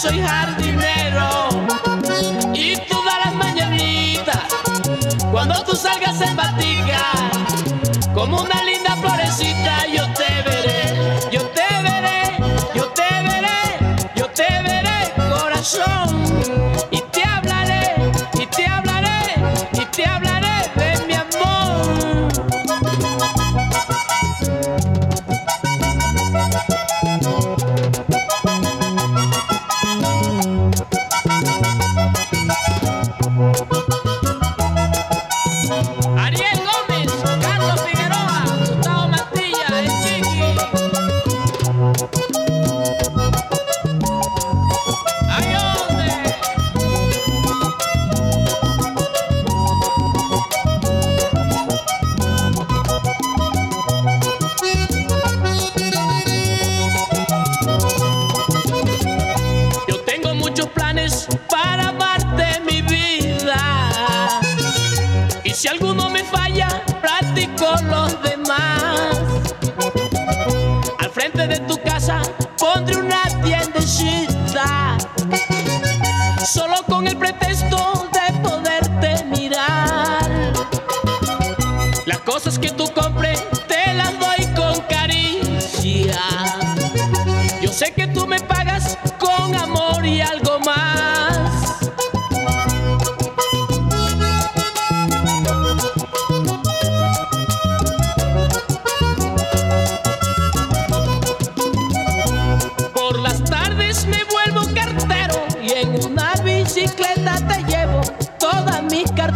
Soy 0.00 0.18
jardinero. 0.18 1.48
Y 2.54 2.76
todas 2.88 3.18
las 3.22 3.34
mañanitas 3.34 4.46
cuando 5.30 5.62
tú 5.64 5.76
salgas 5.76 6.18
en 6.22 6.34
batica 6.36 7.02
como 8.14 8.40
una 8.40 8.64
linda 8.64 8.79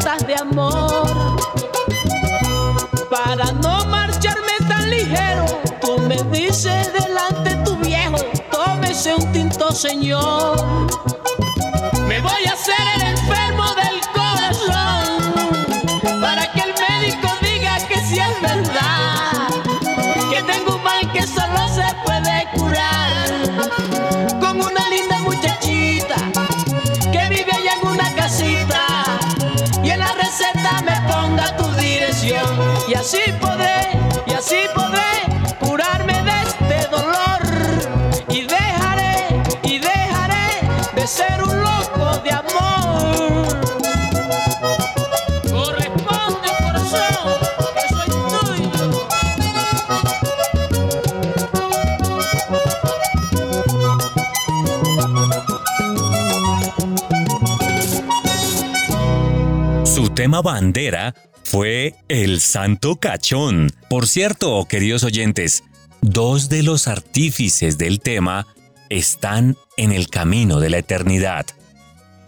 de 0.05 0.35
amor. 0.35 1.39
Para 3.11 3.53
no 3.53 3.87
marcharme 3.87 4.53
tan 4.69 4.91
ligero, 4.91 5.47
tú 5.81 5.99
me 5.99 6.17
dices 6.25 6.93
delante 6.93 7.55
tu 7.65 7.75
viejo, 7.79 8.19
tómese 8.53 9.15
un 9.15 9.33
tinto 9.33 9.73
señor. 9.73 10.59
Me 12.07 12.21
voy 12.21 12.45
a 12.47 12.53
hacer 12.53 12.75
el 12.97 13.04
así 33.05 33.21
podré 33.39 34.01
y 34.27 34.33
así 34.33 34.57
podré 34.75 35.13
curarme 35.61 36.15
de 36.23 36.43
este 36.49 36.89
dolor. 36.89 37.43
Y 38.31 38.47
dejaré 38.47 39.43
y 39.63 39.79
dejaré 39.79 40.67
de 40.95 41.07
ser 41.07 41.43
un 41.43 41.63
loco 41.63 42.19
de 42.25 42.31
amor. 42.31 43.61
Corresponde 45.53 46.49
corazón 46.63 47.27
que 47.75 47.85
soy 47.95 48.09
tuyo. 48.33 48.73
Su 59.85 60.09
tema 60.09 60.41
bandera 60.41 61.15
fue 61.55 61.95
El 62.09 62.41
Santo 62.41 62.97
Cachón. 62.97 63.71
Por 63.89 64.09
cierto, 64.09 64.67
queridos 64.69 65.05
oyentes, 65.05 65.63
dos 66.01 66.49
de 66.49 66.65
los 66.65 66.89
artífices 66.89 67.79
del 67.79 68.01
tema 68.01 68.49
están 68.89 69.57
en 69.77 69.93
el 69.93 70.09
camino 70.09 70.59
de 70.59 70.71
la 70.71 70.79
eternidad. 70.79 71.47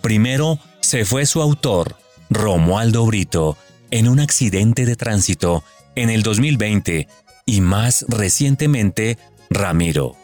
Primero 0.01 0.61
se 0.79 1.05
fue 1.05 1.27
su 1.27 1.43
autor, 1.43 1.97
Romualdo 2.31 3.05
Brito, 3.05 3.59
en 3.91 4.07
un 4.07 4.21
accidente 4.21 4.87
de 4.87 4.95
tránsito 4.95 5.65
en 5.97 6.09
el 6.09 6.23
2020 6.23 7.09
y 7.47 7.61
más 7.63 8.07
recientemente 8.09 9.19
Ramiro. 9.51 10.15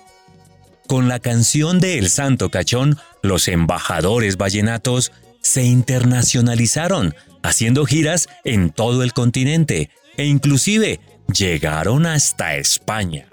Con 0.86 1.08
la 1.08 1.18
canción 1.18 1.80
de 1.80 1.98
El 1.98 2.08
Santo 2.08 2.50
Cachón, 2.50 2.96
los 3.20 3.48
embajadores 3.48 4.36
vallenatos 4.36 5.10
se 5.42 5.64
internacionalizaron, 5.64 7.14
haciendo 7.42 7.84
giras 7.84 8.28
en 8.44 8.70
todo 8.70 9.02
el 9.02 9.12
continente 9.12 9.90
e 10.16 10.24
inclusive 10.24 11.00
llegaron 11.32 12.06
hasta 12.06 12.56
España. 12.56 13.28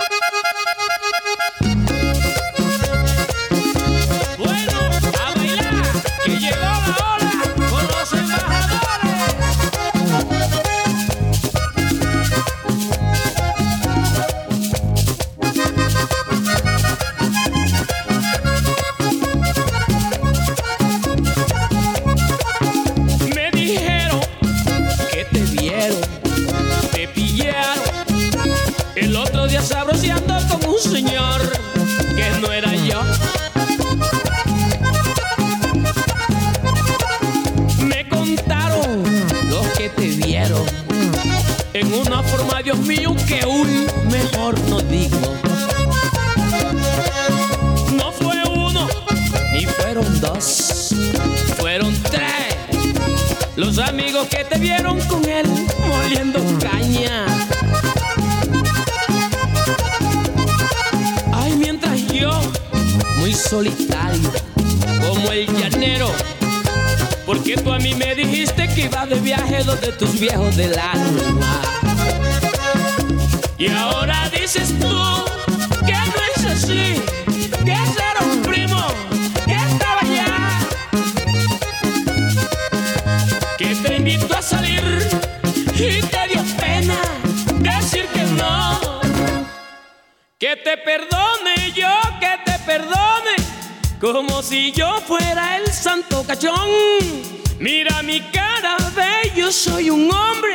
Dios 42.71 42.85
mío, 42.85 43.15
que 43.27 43.43
un 43.47 43.87
mejor 44.11 44.59
no 44.69 44.79
digo. 44.81 45.17
No 47.93 48.11
fue 48.11 48.43
uno, 48.47 48.87
ni 49.53 49.65
fueron 49.65 50.21
dos, 50.21 50.93
fueron 51.57 51.91
tres. 52.03 52.53
Los 53.55 53.79
amigos 53.79 54.27
que 54.27 54.43
te 54.43 54.59
vieron 54.59 55.01
con 55.07 55.27
él 55.27 55.47
moliendo 55.87 56.39
caña. 56.59 57.25
Ay, 61.33 61.53
mientras 61.57 62.05
yo, 62.13 62.39
muy 63.17 63.33
solitario, 63.33 64.31
como 65.07 65.31
el 65.31 65.47
llanero, 65.57 66.11
porque 67.25 67.55
tú 67.55 67.73
a 67.73 67.79
mí 67.79 67.95
me 67.95 68.13
dijiste 68.13 68.67
que 68.67 68.81
ibas 68.81 69.09
de 69.09 69.15
viaje 69.21 69.63
donde 69.63 69.91
tus 69.93 70.19
viejos 70.19 70.55
del 70.55 70.77
alma. 70.77 71.78
Y 73.59 73.67
ahora 73.67 74.29
dices 74.29 74.73
tú 74.79 75.25
que 75.85 75.91
no 75.91 76.21
es 76.33 76.45
así, 76.45 77.03
que 77.65 77.73
ese 77.73 77.99
era 78.11 78.21
un 78.31 78.41
primo 78.41 78.87
que 79.45 79.53
estaba 79.53 79.99
allá, 79.99 80.59
que 83.57 83.75
te 83.75 83.97
invitó 83.97 84.37
a 84.37 84.41
salir 84.41 84.81
y 85.75 86.01
te 86.01 86.27
dio 86.29 86.41
pena 86.57 86.95
decir 87.57 88.07
que 88.13 88.23
no. 88.23 89.01
Que 90.39 90.55
te 90.55 90.77
perdone 90.77 91.73
yo, 91.75 91.91
que 92.21 92.49
te 92.49 92.57
perdone, 92.59 93.35
como 93.99 94.41
si 94.41 94.71
yo 94.71 95.01
fuera 95.05 95.57
el 95.57 95.69
santo 95.73 96.23
cachón. 96.25 96.69
Mira 97.59 98.03
mi 98.03 98.21
cara, 98.21 98.77
ve, 98.95 99.33
yo 99.35 99.51
soy 99.51 99.89
un 99.89 100.09
hombre 100.09 100.53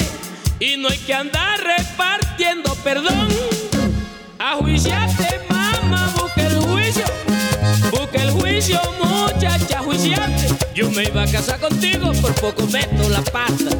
y 0.60 0.76
no 0.76 0.88
hay 0.88 0.98
que 0.98 1.14
andar 1.14 1.60
repartiendo 1.60 2.74
perdón. 2.76 3.28
A 4.38 4.56
juiciarte, 4.56 5.40
mamá, 5.48 6.12
busca 6.18 6.46
el 6.46 6.58
juicio, 6.60 7.04
busca 7.90 8.22
el 8.22 8.30
juicio, 8.30 8.80
muchacha, 9.02 9.78
juiciarte. 9.80 10.48
Yo 10.74 10.90
me 10.90 11.04
iba 11.04 11.22
a 11.22 11.26
casar 11.26 11.60
contigo, 11.60 12.12
por 12.20 12.34
poco 12.34 12.66
meto 12.66 13.08
la 13.08 13.22
pata. 13.22 13.70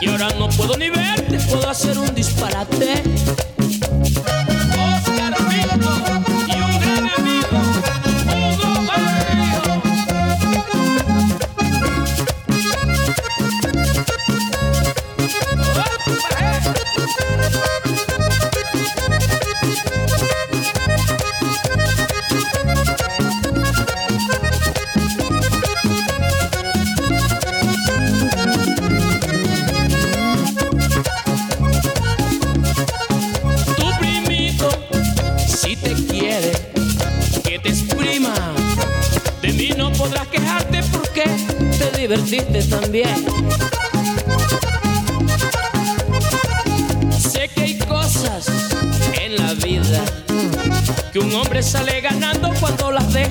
Y 0.00 0.08
ahora 0.08 0.28
no 0.38 0.48
puedo 0.50 0.76
ni 0.76 0.90
verte, 0.90 1.38
puedo 1.50 1.68
hacer 1.68 1.98
un 1.98 2.14
disparate. 2.14 3.02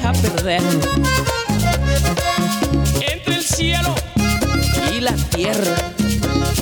Deja 0.03 0.13
perder. 0.21 0.61
Entre 3.11 3.35
el 3.35 3.43
cielo 3.43 3.95
y 4.93 4.99
la 4.99 5.13
tierra, 5.13 5.75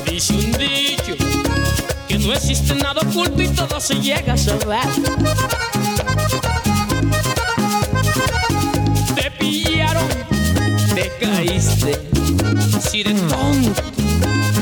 dice 0.08 0.34
un 0.34 0.52
dicho 0.52 1.14
que 2.08 2.18
no 2.18 2.32
existe 2.32 2.74
nada 2.74 3.00
oculto 3.02 3.42
y 3.42 3.48
todo 3.48 3.80
se 3.80 3.94
llega 3.94 4.34
a 4.34 4.36
saber. 4.36 4.86
Te 9.16 9.30
pillaron, 9.32 10.08
te 10.94 11.10
caíste, 11.20 12.00
si 12.80 13.02
de 13.02 13.14
tonto 13.14 13.82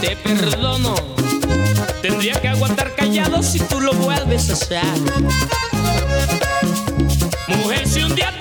te 0.00 0.16
perdono. 0.16 0.94
Tendría 2.00 2.40
que 2.40 2.48
aguantar 2.48 2.94
callado 2.94 3.42
si 3.42 3.60
tú 3.60 3.80
lo 3.80 3.92
vuelves 3.92 4.48
a 4.48 4.54
hacer. 4.54 4.82
Mujer, 7.48 7.86
si 7.86 8.00
un 8.02 8.14
día 8.14 8.32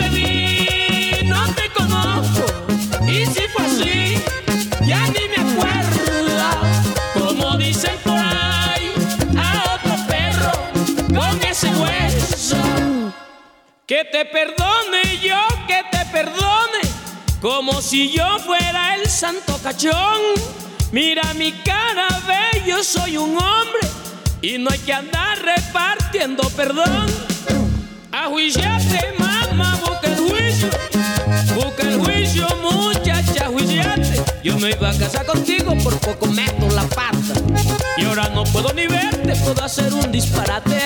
Que 13.99 14.05
te 14.05 14.23
perdone 14.23 15.19
yo, 15.21 15.35
que 15.67 15.83
te 15.91 16.05
perdone. 16.05 16.79
Como 17.41 17.81
si 17.81 18.09
yo 18.09 18.39
fuera 18.39 18.95
el 18.95 19.09
santo 19.09 19.59
cachón. 19.61 20.21
Mira 20.93 21.33
mi 21.33 21.51
cara, 21.51 22.07
ve, 22.25 22.63
yo 22.65 22.81
soy 22.81 23.17
un 23.17 23.31
hombre. 23.31 23.81
Y 24.41 24.57
no 24.57 24.69
hay 24.69 24.79
que 24.79 24.93
andar 24.93 25.37
repartiendo 25.39 26.49
perdón. 26.51 27.07
A 28.13 28.27
juiciarte, 28.27 29.15
mamá, 29.17 29.77
busca 29.85 30.07
el 30.07 30.15
juicio. 30.15 30.69
Busca 31.55 31.83
el 31.83 31.99
juicio, 31.99 32.47
muchacha, 32.61 33.47
juiciate. 33.47 34.23
Yo 34.45 34.57
me 34.59 34.69
iba 34.69 34.91
a 34.91 34.97
casar 34.97 35.25
contigo, 35.25 35.75
por 35.83 35.99
poco 35.99 36.27
meto 36.27 36.69
la 36.69 36.83
pata. 36.83 37.33
Y 37.97 38.05
ahora 38.05 38.29
no 38.29 38.45
puedo 38.45 38.71
ni 38.71 38.87
verte, 38.87 39.35
puedo 39.43 39.61
hacer 39.61 39.93
un 39.93 40.09
disparate. 40.09 40.79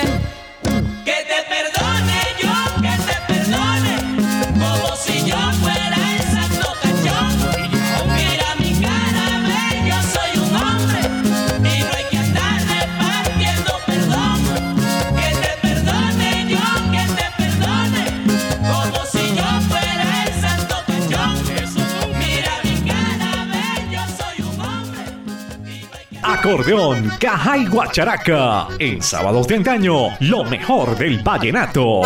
Acordeón, 26.44 27.10
caja 27.18 27.56
y 27.56 27.66
guacharaca. 27.66 28.68
En 28.78 29.00
sábados 29.00 29.48
de 29.48 29.54
antaño, 29.54 30.08
lo 30.20 30.44
mejor 30.44 30.94
del 30.98 31.22
vallenato. 31.22 32.02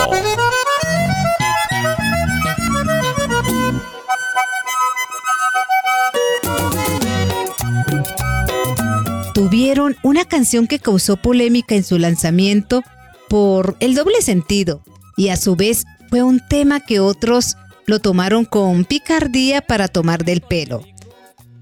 Tuvieron 9.34 9.97
una 10.05 10.24
canción 10.24 10.68
que 10.68 10.78
causó 10.78 11.16
polémica 11.16 11.74
en 11.74 11.82
su 11.82 11.99
lanzamiento 11.99 12.84
por 13.28 13.76
el 13.80 13.97
doble 13.97 14.22
sentido 14.22 14.82
y 15.16 15.30
a 15.30 15.36
su 15.36 15.57
vez 15.57 15.84
fue 16.11 16.22
un 16.22 16.41
tema 16.49 16.78
que 16.78 17.01
otros 17.01 17.57
lo 17.86 17.99
tomaron 17.99 18.45
con 18.45 18.84
picardía 18.84 19.62
para 19.62 19.89
tomar 19.89 20.24
del 20.24 20.43
pelo. 20.43 20.84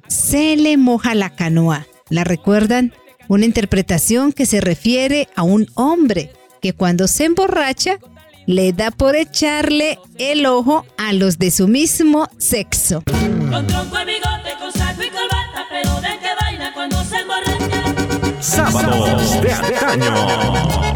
Se 0.08 0.58
le 0.58 0.76
moja 0.76 1.14
la 1.14 1.30
canoa. 1.30 1.86
¿La 2.08 2.22
recuerdan? 2.22 2.92
Una 3.26 3.46
interpretación 3.46 4.32
que 4.32 4.46
se 4.46 4.60
refiere 4.60 5.28
a 5.34 5.42
un 5.42 5.66
hombre 5.74 6.30
que 6.62 6.72
cuando 6.72 7.08
se 7.08 7.24
emborracha 7.24 7.98
le 8.46 8.72
da 8.72 8.92
por 8.92 9.16
echarle 9.16 9.98
el 10.16 10.46
ojo 10.46 10.86
a 10.98 11.12
los 11.12 11.38
de 11.38 11.50
su 11.50 11.66
mismo 11.66 12.28
sexo. 12.38 13.02
Con 13.50 13.66
tronco 13.66 13.96
y 14.00 14.04
bigote, 14.04 14.54
con 14.60 14.72
saco 14.72 15.02
y 15.02 15.08
corbata, 15.08 15.66
pero 15.68 16.00
de 16.00 16.18
qué 16.20 16.28
vaina 16.40 16.72
cuando 16.72 17.04
se 17.04 17.16
emborracha. 17.16 18.40
Sábados 18.40 19.42
de 19.42 19.52
antaño. 19.52 20.86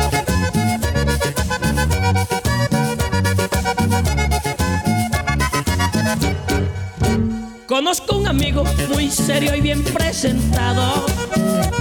Conozco 7.70 8.16
un 8.16 8.26
amigo 8.26 8.64
muy 8.88 9.08
serio 9.12 9.54
y 9.54 9.60
bien 9.60 9.84
presentado. 9.84 11.06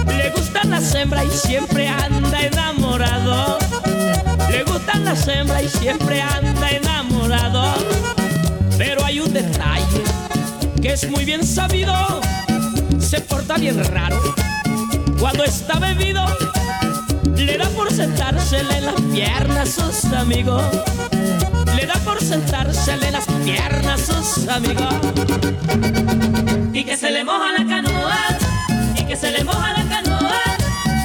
Le 0.06 0.30
gustan 0.30 0.70
las 0.70 0.94
hembras 0.94 1.24
y 1.26 1.48
siempre 1.48 1.88
anda 1.88 2.42
enamorado. 2.42 3.58
Le 4.48 4.62
gustan 4.62 5.04
las 5.04 5.26
hembras 5.26 5.64
y 5.64 5.68
siempre 5.68 6.22
anda 6.22 6.70
enamorado. 6.70 7.74
Pero 8.78 9.04
hay 9.04 9.18
un 9.18 9.32
detalle 9.32 10.04
que 10.80 10.92
es 10.92 11.10
muy 11.10 11.24
bien 11.24 11.44
sabido. 11.44 11.92
Se 13.00 13.20
porta 13.22 13.56
bien 13.56 13.84
raro. 13.86 14.22
Cuando 15.18 15.42
está 15.42 15.80
bebido, 15.80 16.24
le 17.36 17.58
da 17.58 17.68
por 17.70 17.92
sentársele 17.92 18.78
en 18.78 18.86
las 18.86 19.00
piernas 19.12 19.78
a 19.78 19.92
sus 19.92 20.12
amigos. 20.12 20.62
Le 21.76 21.86
da 21.86 21.94
por 22.04 22.22
sentársele 22.22 23.06
en 23.06 23.12
las 23.12 23.26
piernas 23.44 24.10
a 24.10 24.22
sus 24.22 24.48
amigos. 24.48 24.94
Y 26.72 26.84
que 26.84 26.96
se 26.96 27.10
le 27.10 27.24
moja 27.24 27.52
la 27.58 27.66
canoa. 27.66 28.18
Y 28.96 29.04
que 29.04 29.16
se 29.16 29.30
le 29.30 29.44
moja 29.44 29.72
la 29.72 29.88
canoa. 29.88 30.40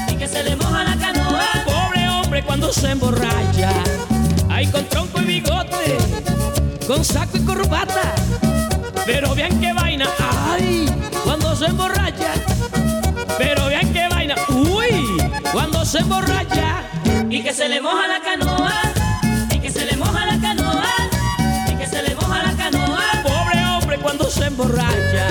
Y 0.10 0.16
que 0.16 0.28
se 0.28 0.44
le 0.44 0.56
moja 0.56 0.84
la 0.84 0.96
canoa. 0.98 1.46
Pobre 1.66 2.08
hombre 2.10 2.44
cuando 2.44 2.72
se 2.72 2.92
emborracha. 2.92 3.72
Ay, 4.50 4.68
con 4.68 4.86
tronco 4.86 5.22
y 5.22 5.26
bigote. 5.26 5.98
Con 6.88 7.04
saco 7.04 7.38
y 7.38 7.42
corbata. 7.42 8.14
Pero 9.06 9.36
vean 9.36 9.60
qué 9.60 9.74
vaina. 9.74 10.08
Ay, 10.50 10.86
cuando 11.24 11.56
se 11.56 11.66
emborracha. 11.66 12.34
Pero 13.38 13.66
vean 13.66 13.85
cuando 15.56 15.86
se 15.86 15.99
emborracha. 15.99 16.84
Y 17.30 17.41
que 17.41 17.53
se 17.53 17.70
le 17.70 17.80
moja 17.80 18.08
la 18.10 18.20
canoa. 18.20 18.74
Y 19.53 19.60
que 19.60 19.72
se 19.72 19.86
le 19.86 19.95
moja 19.95 20.26
la 20.26 20.38
canoa. 20.38 20.84
Y 21.72 21.76
que 21.76 21.88
se 21.88 22.01
le 22.03 22.14
moja 22.14 22.43
la 22.43 22.53
canoa. 22.58 23.06
Pobre 23.24 23.66
hombre 23.66 23.97
cuando 23.99 24.26
se 24.30 24.47
emborracha. 24.47 25.28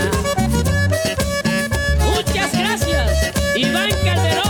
Muchas 2.07 2.53
gracias, 2.59 3.33
Iván 3.55 3.91
Calderón 4.03 4.44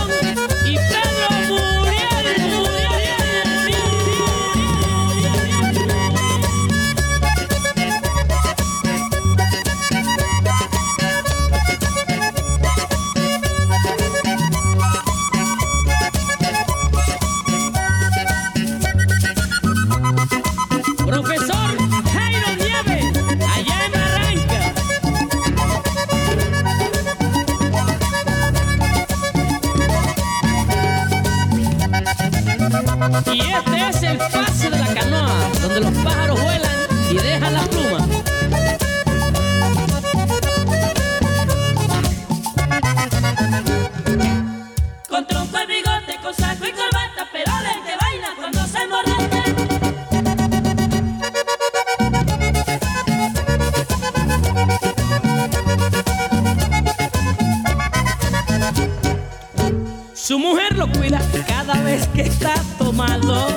cada 61.47 61.81
vez 61.83 62.07
que 62.07 62.23
está 62.23 62.55
tomado. 62.77 63.47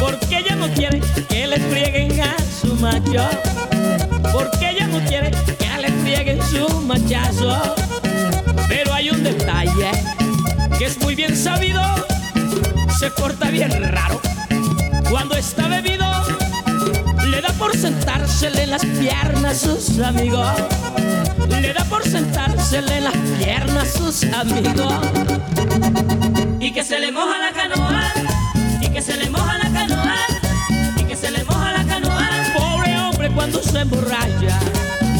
Porque 0.00 0.38
ella 0.38 0.56
no 0.56 0.68
quiere 0.68 1.00
que 1.28 1.46
le 1.46 1.58
frieguen 1.58 2.20
a 2.20 2.34
su 2.60 2.74
macho. 2.76 3.28
Porque 4.32 4.70
ella 4.70 4.86
no 4.86 4.98
quiere 5.06 5.30
que 5.30 5.78
le 5.80 5.88
frieguen 6.02 6.40
su 6.42 6.80
machazo. 6.82 7.74
Pero 8.68 8.94
hay 8.94 9.10
un 9.10 9.22
detalle 9.22 9.90
que 10.78 10.86
es 10.86 11.00
muy 11.00 11.14
bien 11.14 11.36
sabido. 11.36 11.82
Se 12.98 13.10
porta 13.10 13.50
bien 13.50 13.70
raro. 13.92 14.20
Cuando 15.10 15.36
está 15.36 15.68
bebido, 15.68 16.06
le 17.26 17.40
da 17.42 17.52
por 17.58 17.76
sentársele 17.76 18.62
en 18.62 18.70
las 18.70 18.84
piernas 18.84 19.58
sus 19.58 19.98
amigos. 20.00 20.48
Le 21.60 21.72
da 21.74 21.84
por 21.84 22.02
sentársele 22.02 22.98
en 22.98 23.04
las 23.04 23.16
piernas 23.38 23.88
sus 23.92 24.24
amigos. 24.32 25.55
Y 26.58 26.72
que 26.72 26.82
se 26.82 26.98
le 26.98 27.12
moja 27.12 27.38
la 27.38 27.52
canoa. 27.52 28.12
Y 28.80 28.88
que 28.88 29.02
se 29.02 29.16
le 29.16 29.30
moja 29.30 29.58
la 29.58 29.70
canoa. 29.70 30.14
Y 30.96 31.04
que 31.04 31.16
se 31.16 31.30
le 31.30 31.44
moja 31.44 31.72
la 31.72 31.84
canoa. 31.84 32.28
Pobre 32.56 32.98
hombre 32.98 33.30
cuando 33.30 33.62
se 33.62 33.80
emborracha. 33.80 34.58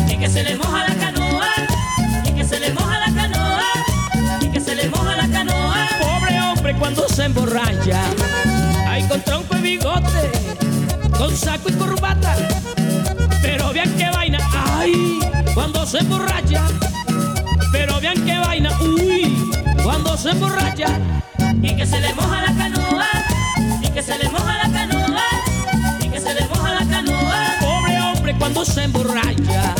Y 0.09 0.17
que 0.17 0.29
se 0.29 0.43
le 0.43 0.57
moja 0.57 0.89
la 0.89 0.95
canoa. 0.95 1.49
Y 2.25 2.33
que 2.33 2.45
se 2.45 2.59
le 2.59 2.73
moja 2.73 2.99
la 2.99 3.15
canoa. 3.15 3.63
Y 4.41 4.49
que 4.49 4.61
se 4.61 4.75
le 4.75 4.89
moja 4.89 5.17
la 5.17 5.29
canoa. 5.29 5.89
Pobre 6.01 6.41
hombre 6.41 6.75
cuando 6.77 7.09
se 7.09 7.25
emborracha. 7.25 8.01
Ay, 8.89 9.07
con 9.09 9.21
tronco 9.23 9.57
y 9.59 9.61
bigote. 9.61 10.31
Con 11.19 11.37
saco 11.37 11.69
y 11.69 11.73
corbata. 11.73 12.35
Pero 13.43 13.73
vean 13.73 13.95
qué 13.97 14.11
vaina. 14.11 14.39
Ay, 14.79 15.21
cuando 15.55 15.87
se 15.87 15.99
emborracha. 15.99 16.63
Pero 17.73 18.01
vean 18.01 18.25
qué 18.25 18.39
vaina. 18.39 18.71
Uy, 18.81 19.53
cuando 19.83 20.17
se 20.17 20.31
emborracha. 20.31 20.89
Y 21.77 21.81
que 21.81 21.87
se 21.87 22.01
le 22.01 22.15
moja 22.15 22.41
la 22.41 22.55
canoa. 22.55 23.07
Y 23.83 23.89
que 23.91 24.03
se 24.03 24.17
le 24.17 24.31
moja 24.31 24.57
la 24.65 24.73
canoa. 24.73 25.25
Y 26.01 26.09
que 26.09 26.19
se 26.19 26.33
le 26.33 26.47
moja 26.49 26.73
la 26.73 26.87
canoa. 26.87 27.37
Pobre 27.61 28.01
hombre 28.01 28.35
cuando 28.39 28.65
se 28.65 28.85
emborracha. 28.85 29.75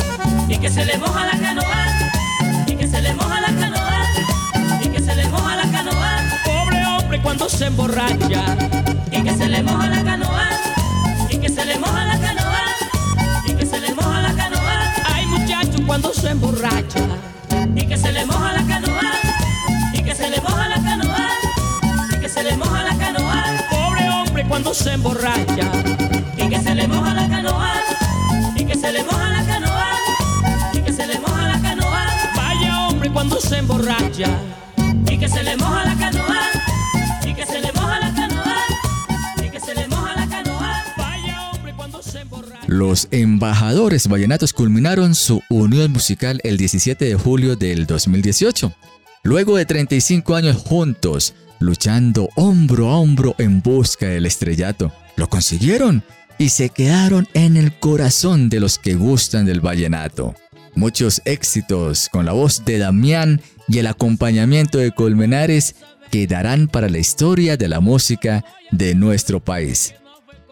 Y 0.47 0.59
que 0.59 0.69
se 0.69 0.85
le 0.85 0.95
moja 0.99 1.25
la 1.25 1.39
canoa. 1.39 1.87
Y 2.67 2.75
que 2.75 2.87
se 2.87 3.01
le 3.01 3.15
moja 3.15 3.41
la 3.41 3.47
canoa. 3.47 4.03
Y 4.79 4.89
que 4.89 5.01
se 5.01 5.15
le 5.15 5.27
moja 5.29 5.55
la 5.55 5.71
canoa. 5.71 6.17
Pobre 6.45 6.85
hombre 6.85 7.19
cuando 7.19 7.49
se 7.49 7.65
emborracha. 7.65 8.45
Y 9.11 9.23
que 9.23 9.33
se 9.35 9.49
le 9.49 9.63
moja 9.63 9.89
la 9.89 10.03
canoa. 10.03 10.49
Y 11.31 11.37
que 11.39 11.49
se 11.49 11.65
le 11.65 11.79
moja 11.79 12.05
la 12.05 12.19
canoa. 12.19 12.63
Y 13.47 13.53
que 13.55 13.65
se 13.65 13.79
le 13.79 13.95
moja 13.95 14.21
la 14.21 14.33
canoa. 14.35 14.93
Ay, 15.15 15.25
muchacho 15.25 15.83
cuando 15.87 16.13
se 16.13 16.29
emborracha. 16.29 17.06
Cuando 24.57 24.73
se 24.73 24.91
emborracha. 24.91 25.71
Y 26.35 26.49
que 26.49 26.59
se 26.59 26.73
le 26.73 26.87
moja 26.87 27.13
la 27.13 27.29
canoa. 27.29 27.73
Y 28.55 28.65
que 28.65 28.73
se 28.73 28.91
le 28.91 29.03
moja 29.03 29.29
la 29.29 29.45
canoa. 29.45 29.89
Y 30.73 30.81
que 30.81 30.93
se 30.93 31.05
le 31.05 31.19
moja 31.19 31.47
la 31.47 31.61
canoa. 31.61 32.07
Vaya 32.35 32.87
hombre 32.87 33.11
cuando 33.11 33.39
se 33.39 33.57
emborracha. 33.59 34.25
Y 35.11 35.19
que 35.19 35.29
se 35.29 35.43
le 35.43 35.57
moja 35.57 35.85
la 35.85 35.95
canoa. 35.95 36.39
Y 37.23 37.35
que 37.35 37.45
se 37.45 37.61
le 37.61 37.71
moja 37.71 37.99
la 37.99 38.11
canoa. 38.15 38.55
Y 39.45 39.49
que 39.51 39.59
se 39.59 39.75
le 39.75 39.87
moja 39.89 40.15
la 40.15 40.27
canoa. 40.27 40.83
Vaya 40.97 41.51
hombre 41.51 41.73
cuando 41.75 42.01
se 42.01 42.21
emborracha. 42.21 42.65
Los 42.65 43.09
embajadores 43.11 44.07
vallenatos 44.07 44.53
culminaron 44.53 45.13
su 45.13 45.43
unión 45.51 45.91
musical 45.91 46.41
el 46.43 46.57
17 46.57 47.05
de 47.05 47.13
julio 47.13 47.57
del 47.57 47.85
2018. 47.85 48.73
Luego 49.21 49.55
de 49.55 49.67
35 49.67 50.35
años 50.35 50.57
juntos, 50.57 51.35
luchando 51.59 52.29
hombro 52.35 52.89
a 52.89 52.97
hombro 52.97 53.35
en 53.37 53.61
busca 53.61 54.07
del 54.07 54.25
estrellato, 54.25 54.91
lo 55.15 55.29
consiguieron 55.29 56.03
y 56.37 56.49
se 56.49 56.69
quedaron 56.69 57.27
en 57.33 57.57
el 57.57 57.73
corazón 57.73 58.49
de 58.49 58.59
los 58.59 58.77
que 58.77 58.95
gustan 58.95 59.45
del 59.45 59.61
vallenato. 59.61 60.35
Muchos 60.75 61.21
éxitos 61.25 62.09
con 62.09 62.25
la 62.25 62.33
voz 62.33 62.63
de 62.63 62.77
Damián 62.77 63.41
y 63.67 63.79
el 63.79 63.87
acompañamiento 63.87 64.77
de 64.77 64.91
Colmenares 64.91 65.75
quedarán 66.11 66.67
para 66.67 66.89
la 66.89 66.99
historia 66.99 67.57
de 67.57 67.67
la 67.67 67.79
música 67.79 68.45
de 68.71 68.93
nuestro 68.93 69.43
país. 69.43 69.95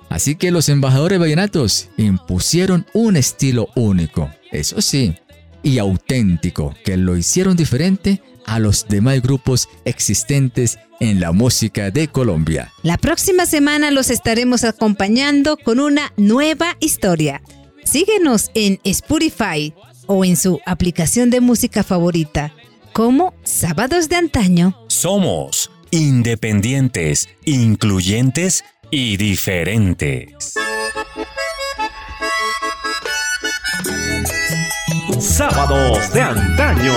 Así 0.10 0.36
que 0.36 0.52
los 0.52 0.70
embajadores 0.70 1.20
vallenatos 1.20 1.90
impusieron 1.98 2.86
un 2.94 3.16
estilo 3.16 3.70
único, 3.76 4.30
eso 4.52 4.82
sí, 4.82 5.16
y 5.64 5.78
auténtico, 5.80 6.74
que 6.84 6.98
lo 6.98 7.18
hicieron 7.18 7.56
diferente 7.56 8.22
a 8.46 8.60
los 8.60 8.88
demás 8.88 9.22
grupos 9.22 9.68
existentes 9.86 10.80
en 11.00 11.20
la 11.20 11.32
música 11.32 11.92
de 11.92 12.08
Colombia. 12.08 12.72
La 12.84 12.98
próxima 12.98 13.46
semana 13.46 13.92
los 13.92 14.10
estaremos 14.10 14.64
acompañando 14.64 15.58
con 15.58 15.80
una 15.80 16.14
nueva 16.18 16.78
historia. 16.80 17.42
Síguenos 17.84 18.52
en 18.54 18.80
Spotify 18.84 19.74
o 20.08 20.26
en 20.26 20.38
su 20.38 20.60
aplicación 20.66 21.30
de 21.30 21.42
música 21.42 21.84
favorita 21.84 22.54
como 22.94 23.34
Sábados 23.44 24.10
de 24.10 24.16
Antaño. 24.16 24.78
Somos 24.88 25.70
independientes, 25.92 27.30
incluyentes 27.46 28.64
y 28.92 29.18
diferentes. 29.18 30.54
Sábados 35.20 36.12
de 36.14 36.22
Antaño. 36.22 36.94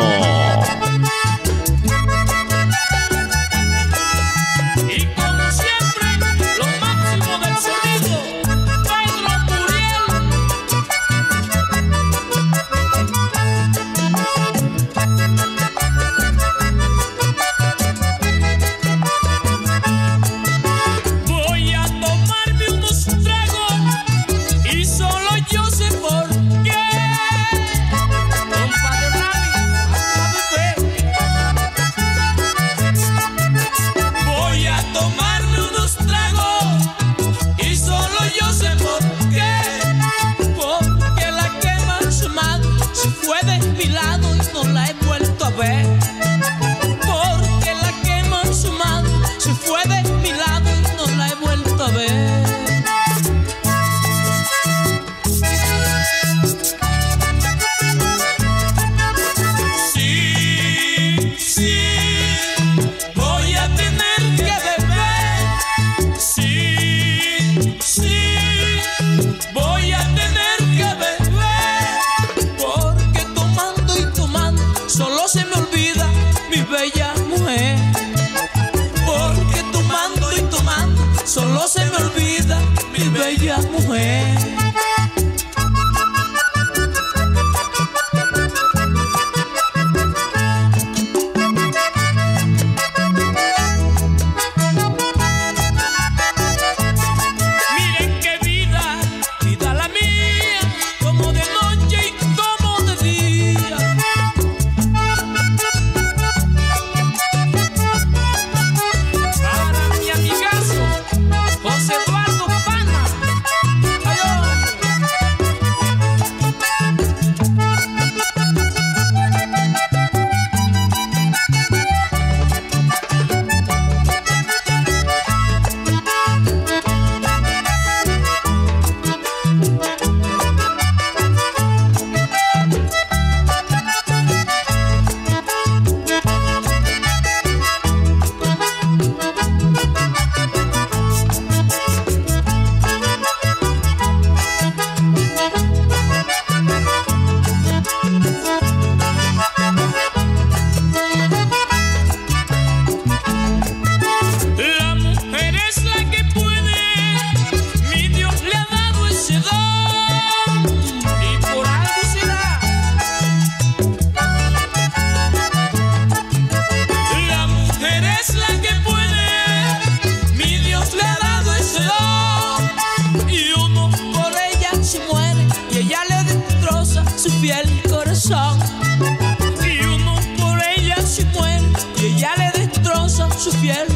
Y 178.21 179.85
uno 179.87 180.17
por 180.41 180.61
ella 180.77 180.97
se 181.03 181.25
muere 181.27 181.63
y 181.97 182.07
ella 182.07 182.33
le 182.37 182.67
destroza 182.67 183.29
su 183.39 183.53
fiel 183.53 183.87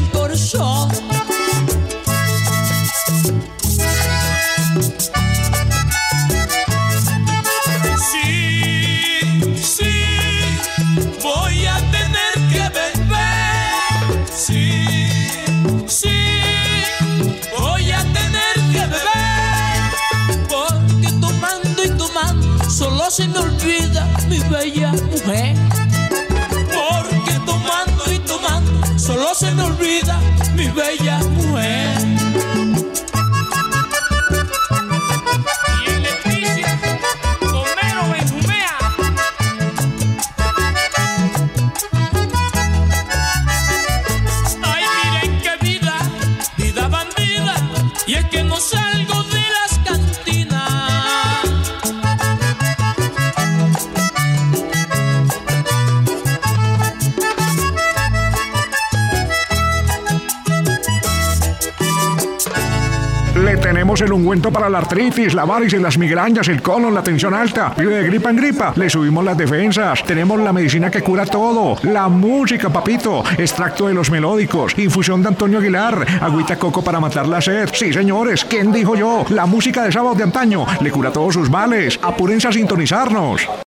el 64.13 64.19
ungüento 64.19 64.51
para 64.51 64.69
la 64.69 64.77
artritis, 64.77 65.33
la 65.33 65.45
varices, 65.45 65.81
las 65.81 65.97
migrañas, 65.97 66.47
el 66.47 66.61
colon, 66.61 66.93
la 66.93 67.01
tensión 67.01 67.33
alta. 67.33 67.73
Vive 67.77 67.95
de 67.95 68.03
gripa 68.03 68.29
en 68.29 68.35
gripa. 68.35 68.73
Le 68.75 68.89
subimos 68.89 69.25
las 69.25 69.37
defensas. 69.37 70.03
Tenemos 70.03 70.39
la 70.39 70.53
medicina 70.53 70.91
que 70.91 71.01
cura 71.01 71.25
todo. 71.25 71.75
La 71.83 72.07
música, 72.07 72.69
papito. 72.69 73.23
Extracto 73.37 73.87
de 73.87 73.93
los 73.93 74.11
melódicos. 74.11 74.77
Infusión 74.77 75.21
de 75.21 75.29
Antonio 75.29 75.59
Aguilar. 75.59 76.05
Agüita 76.21 76.57
coco 76.57 76.83
para 76.83 76.99
matar 76.99 77.27
la 77.27 77.41
sed. 77.41 77.69
Sí, 77.73 77.91
señores. 77.91 78.45
¿Quién 78.45 78.71
dijo 78.71 78.95
yo? 78.95 79.25
La 79.29 79.45
música 79.45 79.83
de 79.83 79.91
sábado 79.91 80.15
de 80.15 80.23
antaño 80.23 80.65
le 80.79 80.91
cura 80.91 81.11
todos 81.11 81.33
sus 81.33 81.49
males. 81.49 81.99
Apúrense 82.01 82.47
a 82.47 82.51
sintonizarnos. 82.51 83.63